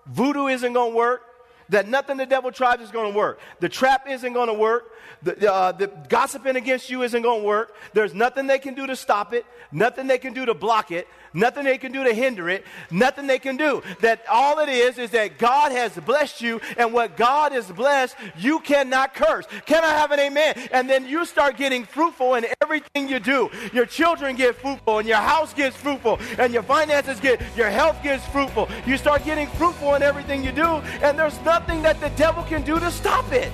Voodoo 0.07 0.47
isn't 0.47 0.73
going 0.73 0.93
to 0.93 0.97
work. 0.97 1.23
That 1.69 1.89
nothing 1.89 2.17
the 2.17 2.27
devil 2.27 2.53
tries 2.53 2.81
is 2.81 2.91
going 2.91 3.13
to 3.13 3.17
work. 3.17 3.41
The 3.61 3.69
trap 3.69 4.09
isn't 4.09 4.33
going 4.33 4.49
to 4.49 4.55
work. 4.55 4.91
The, 5.23 5.51
uh, 5.51 5.73
the 5.73 5.87
gossiping 6.09 6.57
against 6.57 6.91
you 6.91 7.03
isn't 7.03 7.23
going 7.23 7.41
to 7.41 7.47
work. 7.47 7.75
There's 7.95 8.15
nothing 8.15 8.47
they 8.47 8.59
can 8.59 8.75
do 8.75 8.87
to 8.87 8.97
stop 8.97 9.33
it, 9.33 9.47
nothing 9.73 10.07
they 10.07 10.19
can 10.19 10.35
do 10.35 10.45
to 10.45 10.55
block 10.55 10.91
it, 10.91 11.09
nothing 11.33 11.65
they 11.65 11.79
can 11.79 11.93
do 11.93 12.05
to 12.05 12.13
hinder 12.13 12.49
it, 12.49 12.65
nothing 12.91 13.27
they 13.27 13.39
can 13.39 13.57
do. 13.57 13.83
That 14.01 14.23
all 14.31 14.59
it 14.59 14.69
is 14.69 14.99
is 14.99 15.11
that 15.11 15.39
God 15.39 15.73
has 15.73 15.93
blessed 15.93 16.43
you, 16.43 16.61
and 16.77 16.93
what 16.93 17.17
God 17.17 17.53
has 17.53 17.71
blessed, 17.71 18.17
you 18.37 18.61
cannot 18.61 19.15
curse. 19.15 19.47
Can 19.65 19.83
I 19.83 19.91
have 19.91 20.11
an 20.11 20.21
amen? 20.21 20.69
And 20.73 20.89
then 20.89 21.09
you 21.09 21.25
start 21.25 21.57
getting 21.57 21.85
fruitful 21.85 22.35
in 22.35 22.47
everything 22.63 23.09
you 23.09 23.19
do. 23.19 23.51
Your 23.73 23.87
children 23.87 24.37
get 24.37 24.57
fruitful, 24.57 24.99
and 24.99 25.09
your 25.09 25.19
house 25.19 25.55
gets 25.55 25.77
fruitful, 25.77 26.19
and 26.39 26.53
your 26.53 26.63
finances 26.63 27.19
get, 27.21 27.41
your 27.57 27.71
health 27.71 28.03
gets 28.03 28.27
fruitful. 28.27 28.69
You 28.87 28.99
start 28.99 29.25
getting 29.25 29.49
fruitful 29.49 29.95
in 29.95 30.03
everything 30.03 30.45
you 30.45 30.53
do, 30.53 30.67
and 31.03 31.19
there's 31.19 31.41
nothing 31.43 31.54
that 31.55 32.01
the 32.01 32.11
devil 32.17 32.43
can 32.43 32.63
do 32.63 32.81
to 32.81 32.91
stop 32.91 33.31
it. 33.31 33.53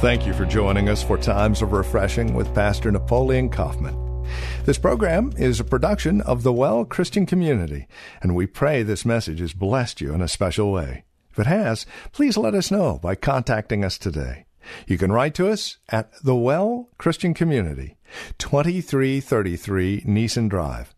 Thank 0.00 0.26
you 0.26 0.34
for 0.34 0.44
joining 0.44 0.88
us 0.90 1.02
for 1.02 1.16
Times 1.16 1.62
of 1.62 1.72
Refreshing 1.72 2.34
with 2.34 2.54
Pastor 2.54 2.92
Napoleon 2.92 3.48
Kaufman. 3.48 4.26
This 4.64 4.76
program 4.76 5.32
is 5.38 5.58
a 5.58 5.64
production 5.64 6.20
of 6.20 6.42
the 6.42 6.52
Well 6.52 6.84
Christian 6.84 7.24
Community, 7.24 7.88
and 8.20 8.36
we 8.36 8.46
pray 8.46 8.82
this 8.82 9.06
message 9.06 9.40
has 9.40 9.54
blessed 9.54 10.02
you 10.02 10.12
in 10.12 10.20
a 10.20 10.28
special 10.28 10.70
way. 10.70 11.04
If 11.32 11.38
it 11.38 11.46
has, 11.46 11.86
please 12.12 12.36
let 12.36 12.54
us 12.54 12.70
know 12.70 12.98
by 13.02 13.14
contacting 13.14 13.82
us 13.82 13.96
today. 13.96 14.44
You 14.86 14.98
can 14.98 15.10
write 15.10 15.34
to 15.36 15.48
us 15.48 15.78
at 15.88 16.12
the 16.22 16.36
Well 16.36 16.90
Christian 16.98 17.32
Community, 17.32 17.96
2333 18.38 20.02
Nissen 20.04 20.48
Drive. 20.48 20.94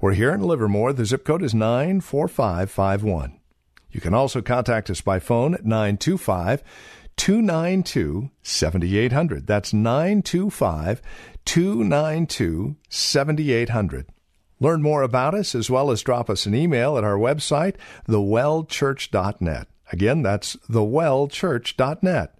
We're 0.00 0.14
here 0.14 0.32
in 0.32 0.42
Livermore. 0.42 0.92
The 0.92 1.04
zip 1.04 1.24
code 1.24 1.42
is 1.42 1.54
94551. 1.54 3.38
You 3.90 4.00
can 4.00 4.14
also 4.14 4.40
contact 4.40 4.90
us 4.90 5.00
by 5.00 5.18
phone 5.18 5.54
at 5.54 5.64
925 5.64 6.62
292 7.16 8.30
7800. 8.42 9.46
That's 9.46 9.72
925 9.72 11.02
292 11.44 12.76
7800. 12.88 14.06
Learn 14.60 14.82
more 14.82 15.02
about 15.02 15.34
us 15.34 15.54
as 15.54 15.70
well 15.70 15.90
as 15.90 16.02
drop 16.02 16.30
us 16.30 16.46
an 16.46 16.54
email 16.54 16.98
at 16.98 17.04
our 17.04 17.16
website, 17.16 17.76
thewellchurch.net. 18.08 19.68
Again, 19.92 20.22
that's 20.22 20.56
thewellchurch.net. 20.68 22.39